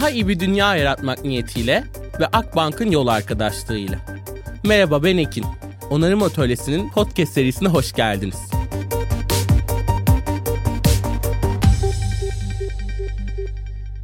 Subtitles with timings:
[0.00, 1.84] daha iyi bir dünya yaratmak niyetiyle
[2.20, 3.98] ve Akbank'ın yol arkadaşlığıyla.
[4.64, 5.44] Merhaba ben Ekin.
[5.90, 8.36] Onarım Atölyesi'nin podcast serisine hoş geldiniz.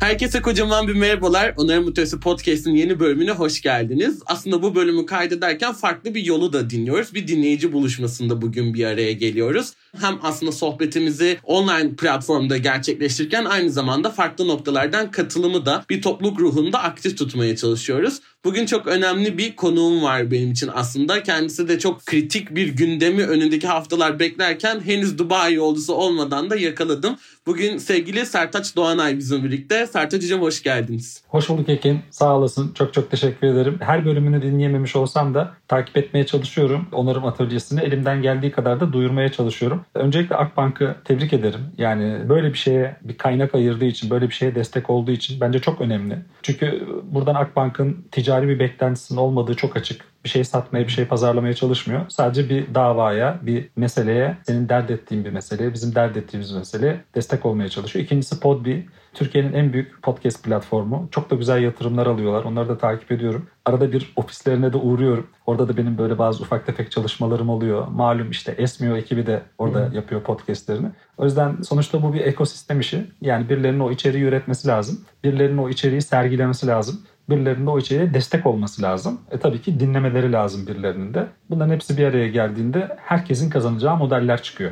[0.00, 1.54] Herkese kocaman bir merhabalar.
[1.56, 4.22] Onarım Atölyesi Podcast'in yeni bölümüne hoş geldiniz.
[4.26, 7.14] Aslında bu bölümü kaydederken farklı bir yolu da dinliyoruz.
[7.14, 9.72] Bir dinleyici buluşmasında bugün bir araya geliyoruz.
[10.00, 16.82] Hem aslında sohbetimizi online platformda gerçekleştirirken aynı zamanda farklı noktalardan katılımı da bir topluluk ruhunda
[16.82, 18.20] aktif tutmaya çalışıyoruz.
[18.44, 21.22] Bugün çok önemli bir konuğum var benim için aslında.
[21.22, 27.16] Kendisi de çok kritik bir gündemi önündeki haftalar beklerken henüz Dubai yolcusu olmadan da yakaladım.
[27.46, 29.86] Bugün sevgili Sertaç Doğanay bizim birlikte.
[29.86, 31.22] Sertaç hoş geldiniz.
[31.28, 32.00] Hoş bulduk Ekin.
[32.10, 32.72] Sağ olasın.
[32.74, 33.78] Çok çok teşekkür ederim.
[33.80, 36.86] Her bölümünü dinleyememiş olsam da takip etmeye çalışıyorum.
[36.92, 39.84] Onarım atölyesini elimden geldiği kadar da duyurmaya çalışıyorum.
[39.94, 41.60] Öncelikle Akbank'ı tebrik ederim.
[41.78, 45.58] Yani böyle bir şeye bir kaynak ayırdığı için, böyle bir şeye destek olduğu için bence
[45.58, 46.18] çok önemli.
[46.42, 50.04] Çünkü buradan Akbank'ın ticari bir beklentisinin olmadığı çok açık.
[50.24, 52.00] Bir şey satmaya, bir şey pazarlamaya çalışmıyor.
[52.08, 57.46] Sadece bir davaya, bir meseleye, senin dert ettiğin bir meseleye, bizim dert ettiğimiz meseleye destek
[57.46, 58.04] olmaya çalışıyor.
[58.04, 58.86] İkincisi Podbi.
[59.16, 61.08] Türkiye'nin en büyük podcast platformu.
[61.10, 62.44] Çok da güzel yatırımlar alıyorlar.
[62.44, 63.46] Onları da takip ediyorum.
[63.64, 65.26] Arada bir ofislerine de uğruyorum.
[65.46, 67.88] Orada da benim böyle bazı ufak tefek çalışmalarım oluyor.
[67.88, 69.94] Malum işte Esmio ekibi de orada hmm.
[69.94, 70.88] yapıyor podcastlerini.
[71.18, 73.06] O yüzden sonuçta bu bir ekosistem işi.
[73.20, 75.00] Yani birilerinin o içeriği üretmesi lazım.
[75.24, 77.00] Birilerinin o içeriği sergilemesi lazım
[77.30, 79.20] birilerinin o içeriğe destek olması lazım.
[79.30, 81.26] E tabii ki dinlemeleri lazım birilerinin de.
[81.50, 84.70] Bunların hepsi bir araya geldiğinde herkesin kazanacağı modeller çıkıyor.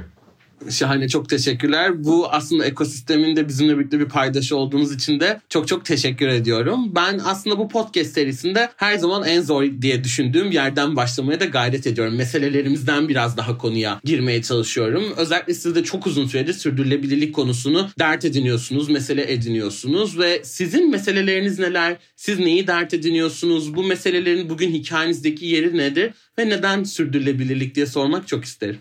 [0.71, 2.05] Şahane çok teşekkürler.
[2.05, 6.95] Bu aslında ekosistemin de bizimle birlikte bir paydaşı olduğunuz için de çok çok teşekkür ediyorum.
[6.95, 11.87] Ben aslında bu podcast serisinde her zaman en zor diye düşündüğüm yerden başlamaya da gayret
[11.87, 12.17] ediyorum.
[12.17, 15.05] Meselelerimizden biraz daha konuya girmeye çalışıyorum.
[15.17, 21.59] Özellikle siz de çok uzun süredir sürdürülebilirlik konusunu dert ediniyorsunuz, mesele ediniyorsunuz ve sizin meseleleriniz
[21.59, 21.97] neler?
[22.17, 23.75] Siz neyi dert ediniyorsunuz?
[23.75, 26.11] Bu meselelerin bugün hikayenizdeki yeri nedir?
[26.39, 28.79] Ve neden sürdürülebilirlik diye sormak çok isterim.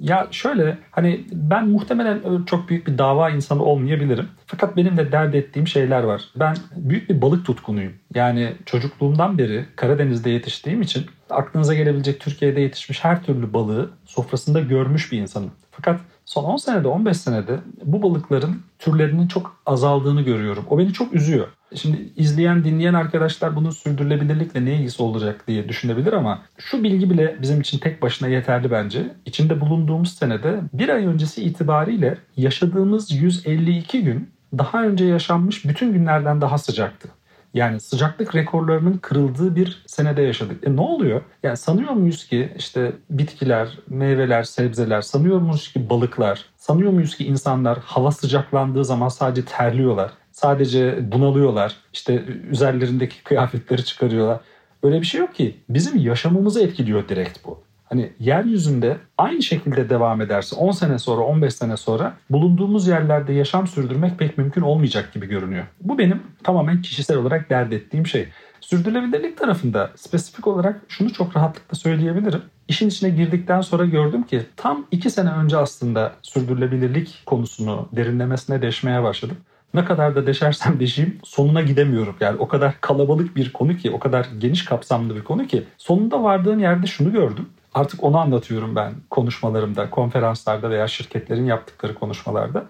[0.00, 4.28] Ya şöyle hani ben muhtemelen çok büyük bir dava insanı olmayabilirim.
[4.46, 6.22] Fakat benim de dert ettiğim şeyler var.
[6.36, 7.92] Ben büyük bir balık tutkunuyum.
[8.14, 15.12] Yani çocukluğumdan beri Karadeniz'de yetiştiğim için aklınıza gelebilecek Türkiye'de yetişmiş her türlü balığı sofrasında görmüş
[15.12, 15.50] bir insanım.
[15.70, 16.00] Fakat
[16.30, 20.64] son 10 senede 15 senede bu balıkların türlerinin çok azaldığını görüyorum.
[20.70, 21.48] O beni çok üzüyor.
[21.74, 27.36] Şimdi izleyen, dinleyen arkadaşlar bunun sürdürülebilirlikle ne ilgisi olacak diye düşünebilir ama şu bilgi bile
[27.42, 29.14] bizim için tek başına yeterli bence.
[29.26, 36.40] İçinde bulunduğumuz senede bir ay öncesi itibariyle yaşadığımız 152 gün daha önce yaşanmış bütün günlerden
[36.40, 37.08] daha sıcaktı.
[37.54, 40.66] Yani sıcaklık rekorlarının kırıldığı bir senede yaşadık.
[40.66, 41.22] E ne oluyor?
[41.42, 47.26] Yani sanıyor muyuz ki işte bitkiler, meyveler, sebzeler, sanıyor muyuz ki balıklar, sanıyor muyuz ki
[47.26, 50.10] insanlar hava sıcaklandığı zaman sadece terliyorlar?
[50.32, 51.76] Sadece bunalıyorlar.
[51.92, 54.40] İşte üzerlerindeki kıyafetleri çıkarıyorlar.
[54.82, 55.56] Öyle bir şey yok ki.
[55.68, 57.62] Bizim yaşamımızı etkiliyor direkt bu.
[57.90, 63.66] Hani yeryüzünde aynı şekilde devam ederse 10 sene sonra 15 sene sonra bulunduğumuz yerlerde yaşam
[63.66, 65.64] sürdürmek pek mümkün olmayacak gibi görünüyor.
[65.80, 68.28] Bu benim tamamen kişisel olarak dert ettiğim şey.
[68.60, 72.42] Sürdürülebilirlik tarafında spesifik olarak şunu çok rahatlıkla söyleyebilirim.
[72.68, 79.02] İşin içine girdikten sonra gördüm ki tam 2 sene önce aslında sürdürülebilirlik konusunu derinlemesine deşmeye
[79.02, 79.36] başladım
[79.74, 82.14] ne kadar da deşersem deşeyim sonuna gidemiyorum.
[82.20, 86.22] Yani o kadar kalabalık bir konu ki, o kadar geniş kapsamlı bir konu ki sonunda
[86.22, 87.46] vardığım yerde şunu gördüm.
[87.74, 92.64] Artık onu anlatıyorum ben konuşmalarımda, konferanslarda veya şirketlerin yaptıkları konuşmalarda.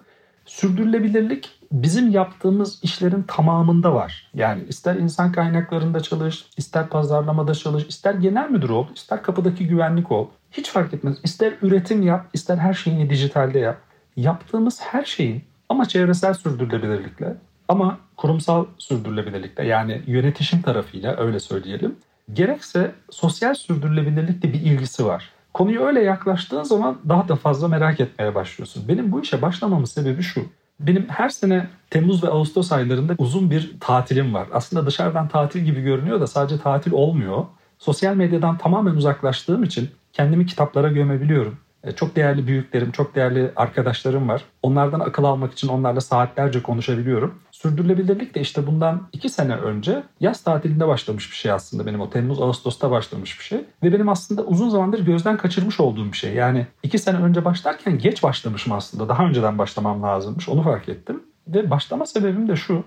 [0.47, 4.31] Sürdürülebilirlik bizim yaptığımız işlerin tamamında var.
[4.35, 10.13] Yani ister insan kaynaklarında çalış, ister pazarlamada çalış, ister genel müdür ol, ister kapıdaki güvenlik
[10.13, 10.29] ol.
[10.53, 11.17] Hiç fark etmez.
[11.25, 13.81] İster üretim yap, ister her şeyini dijitalde yap.
[14.17, 17.37] Yaptığımız her şeyin ama çevresel sürdürülebilirlikle
[17.69, 21.97] ama kurumsal sürdürülebilirlikle yani yönetişim tarafıyla öyle söyleyelim.
[22.33, 25.31] Gerekse sosyal sürdürülebilirlikle bir ilgisi var.
[25.55, 28.89] Konuyu öyle yaklaştığın zaman daha da fazla merak etmeye başlıyorsun.
[28.89, 30.45] Benim bu işe başlamamın sebebi şu.
[30.81, 34.49] Benim her sene Temmuz ve Ağustos aylarında uzun bir tatilim var.
[34.53, 37.45] Aslında dışarıdan tatil gibi görünüyor da sadece tatil olmuyor.
[37.79, 41.59] Sosyal medyadan tamamen uzaklaştığım için kendimi kitaplara gömebiliyorum.
[41.85, 44.45] E, çok değerli büyüklerim, çok değerli arkadaşlarım var.
[44.63, 47.39] Onlardan akıl almak için onlarla saatlerce konuşabiliyorum.
[47.51, 52.11] Sürdürülebilirlik de işte bundan iki sene önce yaz tatilinde başlamış bir şey aslında benim o
[52.11, 53.59] Temmuz Ağustos'ta başlamış bir şey.
[53.83, 56.35] Ve benim aslında uzun zamandır gözden kaçırmış olduğum bir şey.
[56.35, 59.09] Yani iki sene önce başlarken geç başlamışım aslında.
[59.09, 61.23] Daha önceden başlamam lazımmış onu fark ettim.
[61.49, 62.85] Ve başlama sebebim de şu.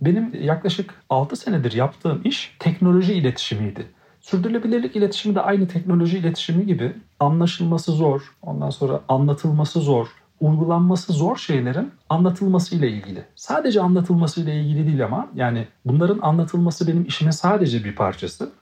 [0.00, 3.86] Benim yaklaşık 6 senedir yaptığım iş teknoloji iletişimiydi.
[4.20, 6.92] Sürdürülebilirlik iletişimi de aynı teknoloji iletişimi gibi
[7.24, 10.08] anlaşılması zor, ondan sonra anlatılması zor,
[10.40, 13.24] uygulanması zor şeylerin anlatılmasıyla ilgili.
[13.34, 18.52] Sadece anlatılmasıyla ilgili değil ama yani bunların anlatılması benim işimin sadece bir parçası.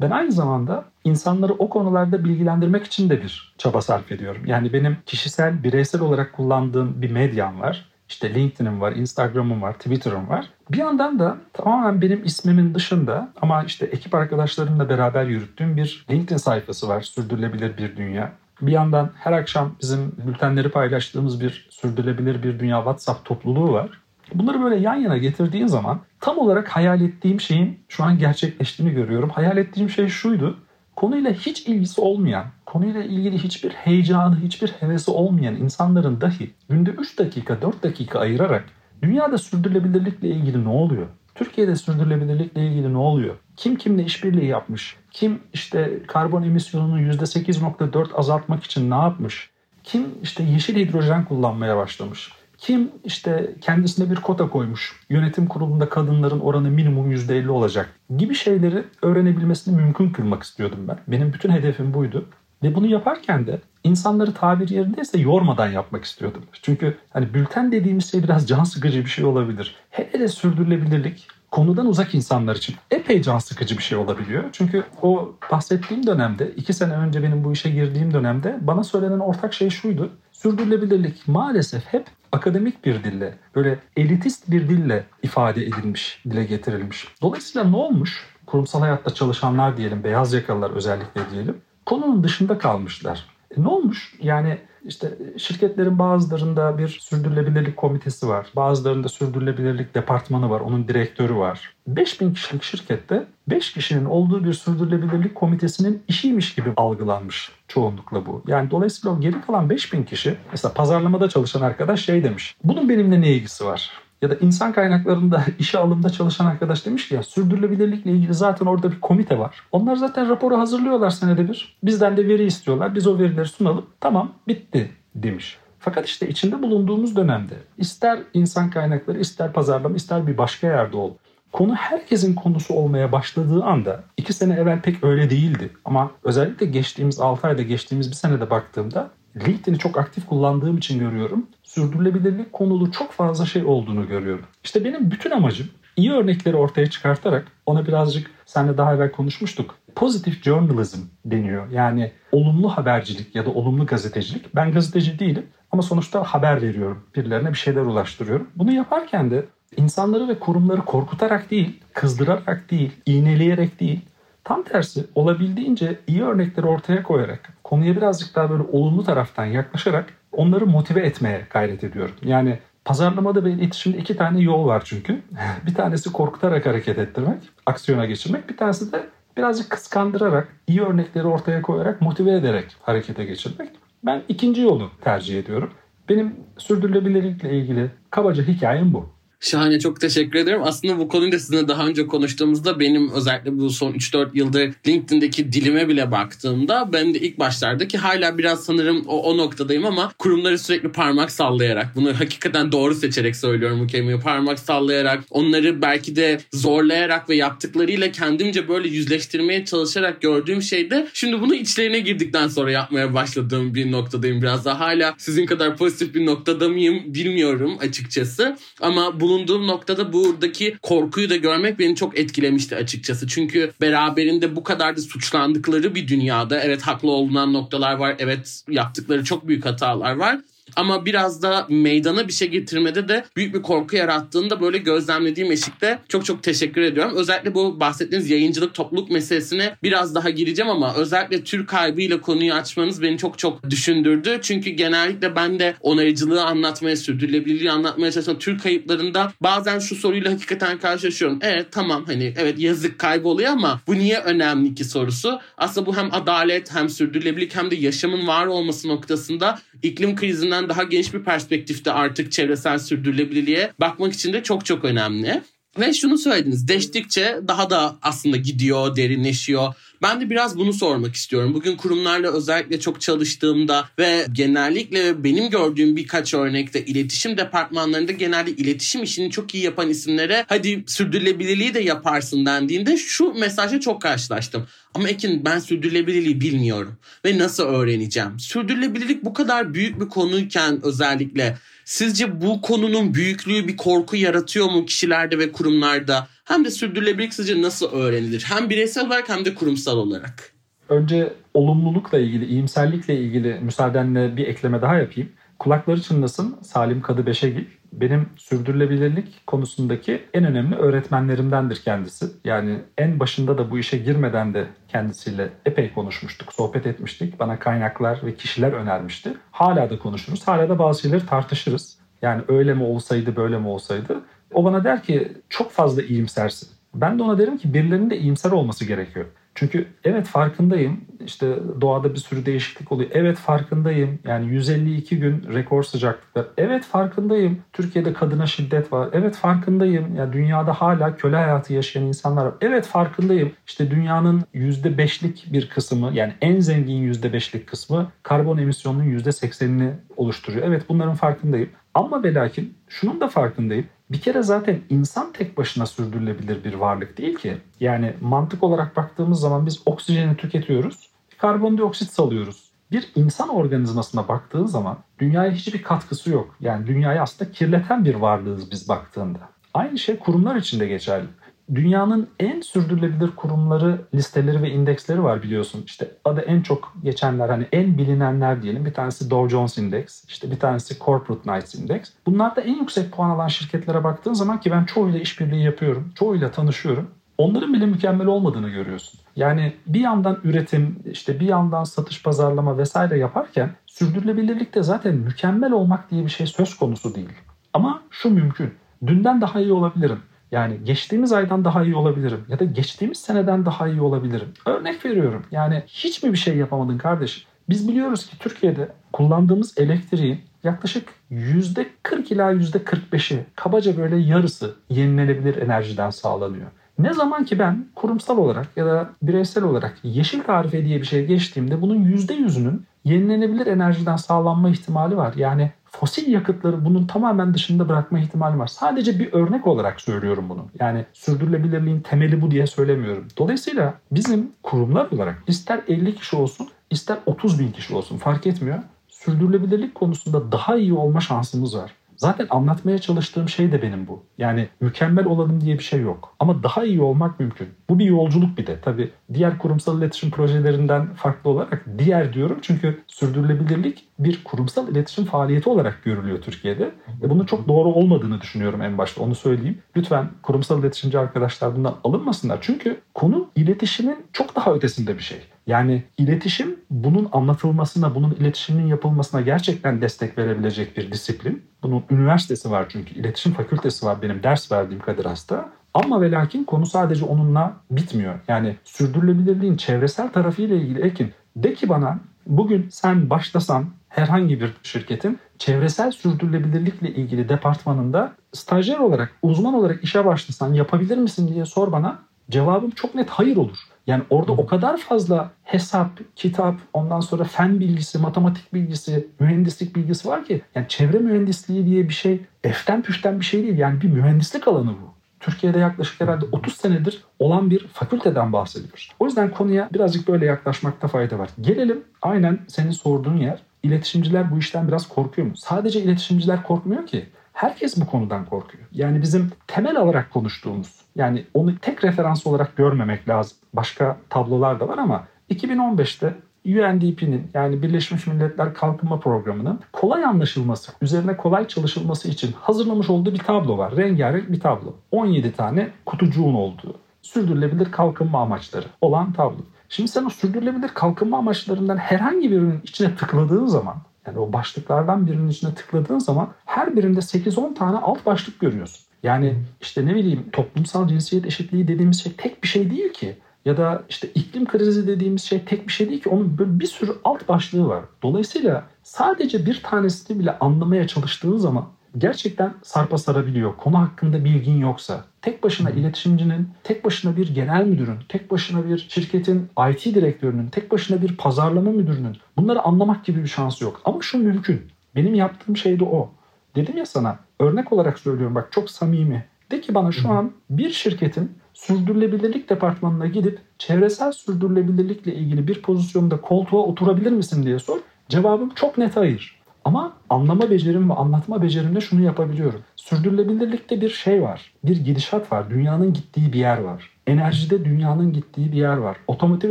[0.00, 4.42] Ben aynı zamanda insanları o konularda bilgilendirmek için de bir çaba sarf ediyorum.
[4.46, 7.91] Yani benim kişisel, bireysel olarak kullandığım bir medyam var.
[8.12, 10.50] İşte LinkedIn'im var, Instagram'ım var, Twitter'ım var.
[10.70, 16.36] Bir yandan da tamamen benim ismimin dışında ama işte ekip arkadaşlarımla beraber yürüttüğüm bir LinkedIn
[16.36, 17.02] sayfası var.
[17.02, 18.32] Sürdürülebilir bir dünya.
[18.60, 23.90] Bir yandan her akşam bizim bültenleri paylaştığımız bir sürdürülebilir bir dünya WhatsApp topluluğu var.
[24.34, 29.28] Bunları böyle yan yana getirdiğin zaman tam olarak hayal ettiğim şeyin şu an gerçekleştiğini görüyorum.
[29.28, 30.58] Hayal ettiğim şey şuydu.
[30.96, 37.18] Konuyla hiç ilgisi olmayan, konuyla ilgili hiçbir heyecanı, hiçbir hevesi olmayan insanların dahi günde 3
[37.18, 38.64] dakika, 4 dakika ayırarak
[39.02, 41.06] dünyada sürdürülebilirlikle ilgili ne oluyor?
[41.34, 43.34] Türkiye'de sürdürülebilirlikle ilgili ne oluyor?
[43.56, 44.96] Kim kimle işbirliği yapmış?
[45.10, 49.50] Kim işte karbon emisyonunu %8.4 azaltmak için ne yapmış?
[49.84, 52.32] Kim işte yeşil hidrojen kullanmaya başlamış?
[52.58, 58.84] Kim işte kendisine bir kota koymuş, yönetim kurulunda kadınların oranı minimum %50 olacak gibi şeyleri
[59.02, 60.98] öğrenebilmesini mümkün kılmak istiyordum ben.
[61.08, 62.28] Benim bütün hedefim buydu.
[62.62, 66.42] Ve bunu yaparken de insanları tabir yerindeyse yormadan yapmak istiyordum.
[66.62, 69.74] Çünkü hani bülten dediğimiz şey biraz can sıkıcı bir şey olabilir.
[69.90, 74.44] Hele de sürdürülebilirlik konudan uzak insanlar için epey can sıkıcı bir şey olabiliyor.
[74.52, 79.54] Çünkü o bahsettiğim dönemde, iki sene önce benim bu işe girdiğim dönemde bana söylenen ortak
[79.54, 80.10] şey şuydu.
[80.32, 87.08] Sürdürülebilirlik maalesef hep akademik bir dille, böyle elitist bir dille ifade edilmiş, dile getirilmiş.
[87.22, 88.26] Dolayısıyla ne olmuş?
[88.46, 91.56] Kurumsal hayatta çalışanlar diyelim, beyaz yakalılar özellikle diyelim.
[91.86, 93.24] Konunun dışında kalmışlar.
[93.56, 94.14] E ne olmuş?
[94.22, 98.46] Yani işte şirketlerin bazılarında bir sürdürülebilirlik komitesi var.
[98.56, 100.60] Bazılarında sürdürülebilirlik departmanı var.
[100.60, 101.74] Onun direktörü var.
[101.86, 108.42] 5000 kişilik şirkette 5 kişinin olduğu bir sürdürülebilirlik komitesinin işiymiş gibi algılanmış çoğunlukla bu.
[108.46, 112.56] Yani dolayısıyla o geri kalan 5000 kişi mesela pazarlamada çalışan arkadaş şey demiş.
[112.64, 114.01] Bunun benimle ne ilgisi var?
[114.22, 118.92] Ya da insan kaynaklarında işe alımda çalışan arkadaş demiş ki ya sürdürülebilirlikle ilgili zaten orada
[118.92, 119.60] bir komite var.
[119.72, 121.76] Onlar zaten raporu hazırlıyorlar senede bir.
[121.82, 122.94] Bizden de veri istiyorlar.
[122.94, 123.86] Biz o verileri sunalım.
[124.00, 125.58] Tamam bitti demiş.
[125.78, 131.12] Fakat işte içinde bulunduğumuz dönemde ister insan kaynakları, ister pazarlama, ister bir başka yerde ol.
[131.52, 135.70] Konu herkesin konusu olmaya başladığı anda iki sene evvel pek öyle değildi.
[135.84, 141.46] Ama özellikle geçtiğimiz 6 ayda geçtiğimiz bir senede baktığımda LinkedIn'i çok aktif kullandığım için görüyorum.
[141.74, 144.44] Sürdürülebilirlik konulu çok fazla şey olduğunu görüyorum.
[144.64, 149.74] İşte benim bütün amacım iyi örnekleri ortaya çıkartarak ona birazcık seninle daha evvel konuşmuştuk.
[149.94, 151.70] Pozitif journalism deniyor.
[151.70, 154.54] Yani olumlu habercilik ya da olumlu gazetecilik.
[154.54, 157.04] Ben gazeteci değilim ama sonuçta haber veriyorum.
[157.16, 158.48] Birilerine bir şeyler ulaştırıyorum.
[158.56, 159.46] Bunu yaparken de
[159.76, 164.00] insanları ve kurumları korkutarak değil, kızdırarak değil, iğneleyerek değil,
[164.44, 170.66] Tam tersi olabildiğince iyi örnekleri ortaya koyarak, konuya birazcık daha böyle olumlu taraftan yaklaşarak onları
[170.66, 172.14] motive etmeye gayret ediyorum.
[172.22, 175.22] Yani pazarlamada ve iletişimde iki tane yol var çünkü.
[175.66, 178.48] bir tanesi korkutarak hareket ettirmek, aksiyona geçirmek.
[178.48, 179.06] Bir tanesi de
[179.36, 183.70] birazcık kıskandırarak, iyi örnekleri ortaya koyarak, motive ederek harekete geçirmek.
[184.04, 185.70] Ben ikinci yolu tercih ediyorum.
[186.08, 189.08] Benim sürdürülebilirlikle ilgili kabaca hikayem bu.
[189.42, 190.60] Şahane çok teşekkür ederim.
[190.64, 195.52] Aslında bu konuyu da sizinle daha önce konuştuğumuzda benim özellikle bu son 3-4 yıldır LinkedIn'deki
[195.52, 200.58] dilime bile baktığımda ben de ilk başlardaki hala biraz sanırım o, o noktadayım ama kurumları
[200.58, 206.40] sürekli parmak sallayarak bunu hakikaten doğru seçerek söylüyorum bu kelimeyi parmak sallayarak onları belki de
[206.52, 213.14] zorlayarak ve yaptıklarıyla kendimce böyle yüzleştirmeye çalışarak gördüğüm şeyde şimdi bunu içlerine girdikten sonra yapmaya
[213.14, 219.20] başladığım bir noktadayım biraz daha hala sizin kadar pozitif bir noktada mıyım bilmiyorum açıkçası ama
[219.20, 223.28] bunu bulunduğum noktada buradaki korkuyu da görmek beni çok etkilemişti açıkçası.
[223.28, 228.16] Çünkü beraberinde bu kadar da suçlandıkları bir dünyada evet haklı olunan noktalar var.
[228.18, 230.38] Evet yaptıkları çok büyük hatalar var.
[230.76, 235.52] Ama biraz da meydana bir şey getirmede de büyük bir korku yarattığını da böyle gözlemlediğim
[235.52, 237.12] eşikte çok çok teşekkür ediyorum.
[237.16, 243.02] Özellikle bu bahsettiğiniz yayıncılık topluluk meselesine biraz daha gireceğim ama özellikle Türk kaybıyla konuyu açmanız
[243.02, 244.38] beni çok çok düşündürdü.
[244.42, 250.78] Çünkü genellikle ben de onarıcılığı anlatmaya, sürdürülebilirliği anlatmaya çalışan Türk kayıplarında bazen şu soruyla hakikaten
[250.78, 251.38] karşılaşıyorum.
[251.42, 255.40] Evet tamam hani evet yazık kayboluyor ama bu niye önemli ki sorusu.
[255.56, 260.68] Aslında bu hem adalet hem sürdürülebilirlik hem de yaşamın var olması noktasında iklim krizinden açısından
[260.68, 265.42] daha geniş bir perspektifte artık çevresel sürdürülebilirliğe bakmak için de çok çok önemli.
[265.78, 266.68] Ve şunu söylediniz.
[266.68, 269.74] Deştikçe daha da aslında gidiyor, derinleşiyor.
[270.02, 271.54] Ben de biraz bunu sormak istiyorum.
[271.54, 279.02] Bugün kurumlarla özellikle çok çalıştığımda ve genellikle benim gördüğüm birkaç örnekte iletişim departmanlarında genelde iletişim
[279.02, 284.66] işini çok iyi yapan isimlere hadi sürdürülebilirliği de yaparsın dendiğinde şu mesajla çok karşılaştım.
[284.94, 288.40] Ama Ekin ben sürdürülebilirliği bilmiyorum ve nasıl öğreneceğim?
[288.40, 294.86] Sürdürülebilirlik bu kadar büyük bir konuyken özellikle sizce bu konunun büyüklüğü bir korku yaratıyor mu
[294.86, 296.28] kişilerde ve kurumlarda?
[296.44, 298.46] Hem de sürdürülebilirlik sizce nasıl öğrenilir?
[298.48, 300.52] Hem bireysel olarak hem de kurumsal olarak.
[300.88, 305.28] Önce olumlulukla ilgili, iyimserlikle ilgili müsaadenle bir ekleme daha yapayım.
[305.58, 312.26] Kulakları çınlasın Salim Kadı Beşegil benim sürdürülebilirlik konusundaki en önemli öğretmenlerimdendir kendisi.
[312.44, 317.38] Yani en başında da bu işe girmeden de kendisiyle epey konuşmuştuk, sohbet etmiştik.
[317.38, 319.32] Bana kaynaklar ve kişiler önermişti.
[319.50, 321.98] Hala da konuşuruz, hala da bazı şeyleri tartışırız.
[322.22, 324.20] Yani öyle mi olsaydı, böyle mi olsaydı.
[324.52, 326.68] O bana der ki çok fazla iyimsersin.
[326.94, 329.26] Ben de ona derim ki birilerinin de iyimser olması gerekiyor.
[329.54, 333.10] Çünkü evet farkındayım işte doğada bir sürü değişiklik oluyor.
[333.14, 336.46] Evet farkındayım yani 152 gün rekor sıcaklıklar.
[336.56, 339.08] Evet farkındayım Türkiye'de kadına şiddet var.
[339.12, 342.54] Evet farkındayım ya dünyada hala köle hayatı yaşayan insanlar var.
[342.60, 349.90] Evet farkındayım işte dünyanın %5'lik bir kısmı yani en zengin %5'lik kısmı karbon emisyonunun %80'ini
[350.16, 350.66] oluşturuyor.
[350.66, 351.70] Evet bunların farkındayım.
[351.94, 353.86] Ama ve lakin şunun da farkındayım.
[354.12, 357.56] Bir kere zaten insan tek başına sürdürülebilir bir varlık değil ki.
[357.80, 362.70] Yani mantık olarak baktığımız zaman biz oksijeni tüketiyoruz, karbondioksit salıyoruz.
[362.90, 366.56] Bir insan organizmasına baktığın zaman dünyaya hiçbir katkısı yok.
[366.60, 369.38] Yani dünyayı aslında kirleten bir varlığız biz baktığında.
[369.74, 371.26] Aynı şey kurumlar için de geçerli
[371.74, 375.82] dünyanın en sürdürülebilir kurumları listeleri ve indeksleri var biliyorsun.
[375.86, 378.84] İşte adı en çok geçenler hani en bilinenler diyelim.
[378.84, 382.12] Bir tanesi Dow Jones Index, işte bir tanesi Corporate Knights Index.
[382.26, 387.10] Bunlarda en yüksek puan alan şirketlere baktığın zaman ki ben çoğuyla işbirliği yapıyorum, çoğuyla tanışıyorum.
[387.38, 389.20] Onların bile mükemmel olmadığını görüyorsun.
[389.36, 396.10] Yani bir yandan üretim, işte bir yandan satış, pazarlama vesaire yaparken sürdürülebilirlikte zaten mükemmel olmak
[396.10, 397.32] diye bir şey söz konusu değil.
[397.72, 398.74] Ama şu mümkün.
[399.06, 400.18] Dünden daha iyi olabilirim.
[400.52, 404.48] Yani geçtiğimiz aydan daha iyi olabilirim ya da geçtiğimiz seneden daha iyi olabilirim.
[404.66, 405.44] Örnek veriyorum.
[405.50, 407.42] Yani hiç mi bir şey yapamadın kardeşim?
[407.68, 411.86] Biz biliyoruz ki Türkiye'de kullandığımız elektriğin yaklaşık %40
[412.30, 416.66] ila %45'i kabaca böyle yarısı yenilenebilir enerjiden sağlanıyor.
[416.98, 421.26] Ne zaman ki ben kurumsal olarak ya da bireysel olarak yeşil tarife diye bir şey
[421.26, 425.34] geçtiğimde bunun %100'ünün yenilenebilir enerjiden sağlanma ihtimali var.
[425.36, 428.66] Yani fosil yakıtları bunun tamamen dışında bırakma ihtimali var.
[428.66, 430.66] Sadece bir örnek olarak söylüyorum bunu.
[430.80, 433.28] Yani sürdürülebilirliğin temeli bu diye söylemiyorum.
[433.38, 438.78] Dolayısıyla bizim kurumlar olarak ister 50 kişi olsun ister 30 bin kişi olsun fark etmiyor.
[439.08, 441.92] Sürdürülebilirlik konusunda daha iyi olma şansımız var.
[442.22, 444.22] Zaten anlatmaya çalıştığım şey de benim bu.
[444.38, 446.34] Yani mükemmel olalım diye bir şey yok.
[446.40, 447.68] Ama daha iyi olmak mümkün.
[447.88, 448.80] Bu bir yolculuk bir de.
[448.80, 455.68] Tabii diğer kurumsal iletişim projelerinden farklı olarak diğer diyorum çünkü sürdürülebilirlik bir kurumsal iletişim faaliyeti
[455.68, 456.90] olarak görülüyor Türkiye'de.
[457.22, 459.78] Ve bunun çok doğru olmadığını düşünüyorum en başta onu söyleyeyim.
[459.96, 462.58] Lütfen kurumsal iletişimci arkadaşlar bundan alınmasınlar.
[462.60, 465.38] Çünkü konu iletişimin çok daha ötesinde bir şey.
[465.66, 471.62] Yani iletişim bunun anlatılmasına, bunun iletişimin yapılmasına gerçekten destek verebilecek bir disiplin.
[471.82, 475.68] Bunun üniversitesi var çünkü iletişim fakültesi var benim ders verdiğim Kadir Has'ta.
[475.94, 478.34] Ama ve lakin konu sadece onunla bitmiyor.
[478.48, 485.38] Yani sürdürülebilirliğin çevresel tarafıyla ilgili Ekin de ki bana bugün sen başlasan herhangi bir şirketin
[485.58, 492.18] çevresel sürdürülebilirlikle ilgili departmanında stajyer olarak, uzman olarak işe başlasan yapabilir misin diye sor bana.
[492.50, 493.76] Cevabım çok net hayır olur.
[494.06, 500.28] Yani orada o kadar fazla hesap, kitap, ondan sonra fen bilgisi, matematik bilgisi, mühendislik bilgisi
[500.28, 500.62] var ki.
[500.74, 503.78] Yani çevre mühendisliği diye bir şey eften püften bir şey değil.
[503.78, 505.12] Yani bir mühendislik alanı bu.
[505.40, 509.12] Türkiye'de yaklaşık herhalde 30 senedir olan bir fakülteden bahsediyoruz.
[509.20, 511.50] O yüzden konuya birazcık böyle yaklaşmakta fayda var.
[511.60, 513.62] Gelelim aynen senin sorduğun yer.
[513.82, 515.56] İletişimciler bu işten biraz korkuyor mu?
[515.56, 517.26] Sadece iletişimciler korkmuyor ki.
[517.52, 518.84] Herkes bu konudan korkuyor.
[518.92, 523.58] Yani bizim temel olarak konuştuğumuz yani onu tek referans olarak görmemek lazım.
[523.72, 526.34] Başka tablolar da var ama 2015'te
[526.66, 533.38] UNDP'nin yani Birleşmiş Milletler Kalkınma Programı'nın kolay anlaşılması, üzerine kolay çalışılması için hazırlamış olduğu bir
[533.38, 533.96] tablo var.
[533.96, 534.94] Rengarenk bir tablo.
[535.10, 539.60] 17 tane kutucuğun olduğu sürdürülebilir kalkınma amaçları olan tablo.
[539.88, 545.48] Şimdi sen o sürdürülebilir kalkınma amaçlarından herhangi birinin içine tıkladığın zaman yani o başlıklardan birinin
[545.48, 549.04] içine tıkladığın zaman her birinde 8-10 tane alt başlık görüyorsun.
[549.22, 553.36] Yani işte ne bileyim toplumsal cinsiyet eşitliği dediğimiz şey tek bir şey değil ki.
[553.64, 556.28] Ya da işte iklim krizi dediğimiz şey tek bir şey değil ki.
[556.28, 558.04] Onun böyle bir sürü alt başlığı var.
[558.22, 561.88] Dolayısıyla sadece bir tanesini bile anlamaya çalıştığın zaman
[562.18, 563.76] gerçekten sarpa sarabiliyor.
[563.76, 569.06] Konu hakkında bilgin yoksa, tek başına iletişimcinin, tek başına bir genel müdürün, tek başına bir
[569.08, 574.00] şirketin IT direktörünün, tek başına bir pazarlama müdürünün bunları anlamak gibi bir şansı yok.
[574.04, 574.82] Ama şu mümkün.
[575.16, 576.30] Benim yaptığım şey de o.
[576.76, 579.44] Dedim ya sana örnek olarak söylüyorum bak çok samimi.
[579.70, 581.52] De ki bana şu an bir şirketin
[581.86, 587.98] sürdürülebilirlik departmanına gidip çevresel sürdürülebilirlikle ilgili bir pozisyonda koltuğa oturabilir misin diye sor.
[588.28, 589.62] Cevabım çok net hayır.
[589.84, 592.80] Ama anlama becerim ve anlatma becerimle şunu yapabiliyorum.
[592.96, 594.72] Sürdürülebilirlikte bir şey var.
[594.84, 595.70] Bir gidişat var.
[595.70, 597.10] Dünyanın gittiği bir yer var.
[597.26, 599.16] Enerjide dünyanın gittiği bir yer var.
[599.26, 599.70] Otomotiv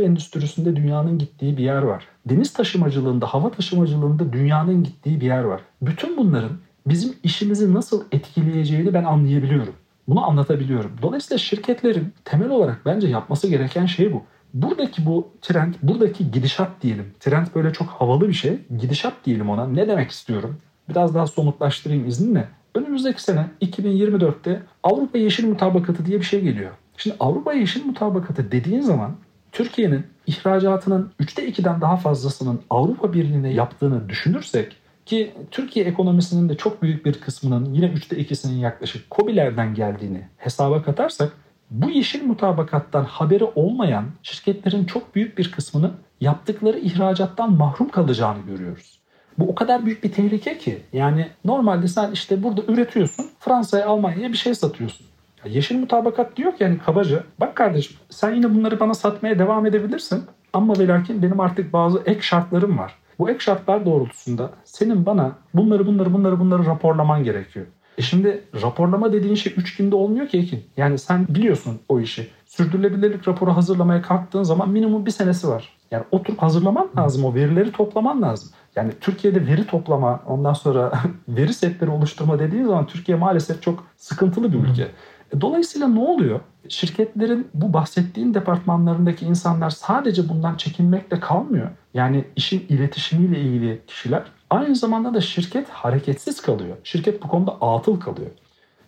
[0.00, 2.04] endüstrisinde dünyanın gittiği bir yer var.
[2.26, 5.60] Deniz taşımacılığında, hava taşımacılığında dünyanın gittiği bir yer var.
[5.82, 6.52] Bütün bunların
[6.86, 9.74] bizim işimizi nasıl etkileyeceğini ben anlayabiliyorum.
[10.12, 10.92] Bunu anlatabiliyorum.
[11.02, 14.22] Dolayısıyla şirketlerin temel olarak bence yapması gereken şey bu.
[14.54, 17.14] Buradaki bu trend, buradaki gidişat diyelim.
[17.20, 18.58] Trend böyle çok havalı bir şey.
[18.78, 19.66] Gidişat diyelim ona.
[19.66, 20.56] Ne demek istiyorum?
[20.88, 22.48] Biraz daha somutlaştırayım izninle.
[22.74, 26.70] Önümüzdeki sene 2024'te Avrupa Yeşil Mutabakatı diye bir şey geliyor.
[26.96, 29.16] Şimdi Avrupa Yeşil Mutabakatı dediğin zaman
[29.52, 36.82] Türkiye'nin ihracatının 3'te 2'den daha fazlasının Avrupa Birliği'ne yaptığını düşünürsek ki Türkiye ekonomisinin de çok
[36.82, 41.32] büyük bir kısmının yine 3'te 2'sinin yaklaşık COBİ'lerden geldiğini hesaba katarsak
[41.70, 45.90] bu yeşil mutabakattan haberi olmayan şirketlerin çok büyük bir kısmını
[46.20, 48.98] yaptıkları ihracattan mahrum kalacağını görüyoruz.
[49.38, 50.82] Bu o kadar büyük bir tehlike ki.
[50.92, 55.06] Yani normalde sen işte burada üretiyorsun, Fransa'ya, Almanya'ya bir şey satıyorsun.
[55.44, 59.66] Ya yeşil mutabakat diyor ki yani kabaca, bak kardeşim sen yine bunları bana satmaya devam
[59.66, 60.24] edebilirsin.
[60.52, 62.94] Ama ve lakin benim artık bazı ek şartlarım var.
[63.18, 67.66] Bu ek şartlar doğrultusunda senin bana bunları bunları bunları bunları raporlaman gerekiyor.
[67.98, 70.64] E şimdi raporlama dediğin şey 3 günde olmuyor ki Ekin.
[70.76, 72.28] Yani sen biliyorsun o işi.
[72.46, 75.68] Sürdürülebilirlik raporu hazırlamaya kalktığın zaman minimum bir senesi var.
[75.90, 78.50] Yani oturup hazırlaman lazım o verileri toplaman lazım.
[78.76, 80.92] Yani Türkiye'de veri toplama ondan sonra
[81.28, 84.88] veri setleri oluşturma dediğin zaman Türkiye maalesef çok sıkıntılı bir ülke.
[85.36, 86.40] E, dolayısıyla ne oluyor?
[86.68, 91.70] Şirketlerin bu bahsettiğin departmanlarındaki insanlar sadece bundan çekinmekle kalmıyor.
[91.94, 96.76] Yani işin iletişimiyle ilgili kişiler aynı zamanda da şirket hareketsiz kalıyor.
[96.84, 98.30] Şirket bu konuda atıl kalıyor.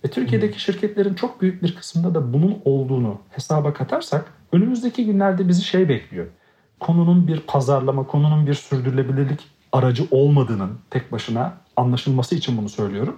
[0.05, 5.63] Ve Türkiye'deki şirketlerin çok büyük bir kısmında da bunun olduğunu hesaba katarsak önümüzdeki günlerde bizi
[5.63, 6.27] şey bekliyor.
[6.81, 9.41] Konunun bir pazarlama, konunun bir sürdürülebilirlik
[9.73, 13.17] aracı olmadığının tek başına anlaşılması için bunu söylüyorum.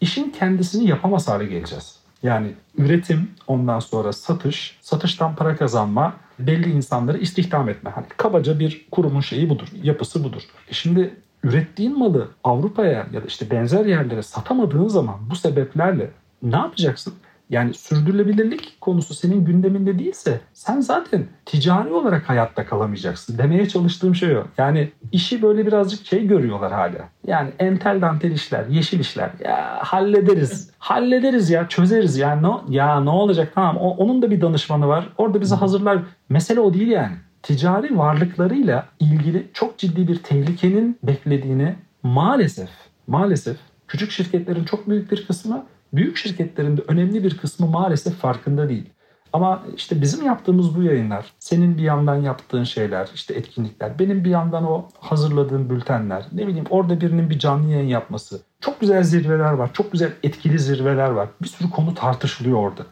[0.00, 1.97] İşin kendisini yapamaz hale geleceğiz.
[2.22, 7.90] Yani üretim, ondan sonra satış, satıştan para kazanma, belli insanları istihdam etme.
[7.90, 10.42] Hani kabaca bir kurumun şeyi budur, yapısı budur.
[10.68, 16.10] E şimdi ürettiğin malı Avrupa'ya ya da işte benzer yerlere satamadığın zaman bu sebeplerle
[16.42, 17.14] ne yapacaksın?
[17.50, 23.38] Yani sürdürülebilirlik konusu senin gündeminde değilse sen zaten ticari olarak hayatta kalamayacaksın.
[23.38, 24.44] Demeye çalıştığım şey o.
[24.58, 27.08] Yani işi böyle birazcık şey görüyorlar hala.
[27.26, 29.30] Yani entel dantel işler, yeşil işler.
[29.44, 30.70] Ya hallederiz.
[30.78, 32.40] hallederiz ya çözeriz ya.
[32.40, 35.08] No, ya ne olacak tamam o, onun da bir danışmanı var.
[35.18, 35.98] Orada bizi hazırlar.
[36.28, 37.16] Mesele o değil yani.
[37.42, 42.68] Ticari varlıklarıyla ilgili çok ciddi bir tehlikenin beklediğini maalesef
[43.06, 43.56] maalesef
[43.88, 48.90] küçük şirketlerin çok büyük bir kısmı büyük şirketlerin de önemli bir kısmı maalesef farkında değil.
[49.32, 54.30] Ama işte bizim yaptığımız bu yayınlar, senin bir yandan yaptığın şeyler, işte etkinlikler, benim bir
[54.30, 58.40] yandan o hazırladığım bültenler, ne bileyim orada birinin bir canlı yayın yapması.
[58.60, 61.28] Çok güzel zirveler var, çok güzel etkili zirveler var.
[61.42, 62.82] Bir sürü konu tartışılıyor orada.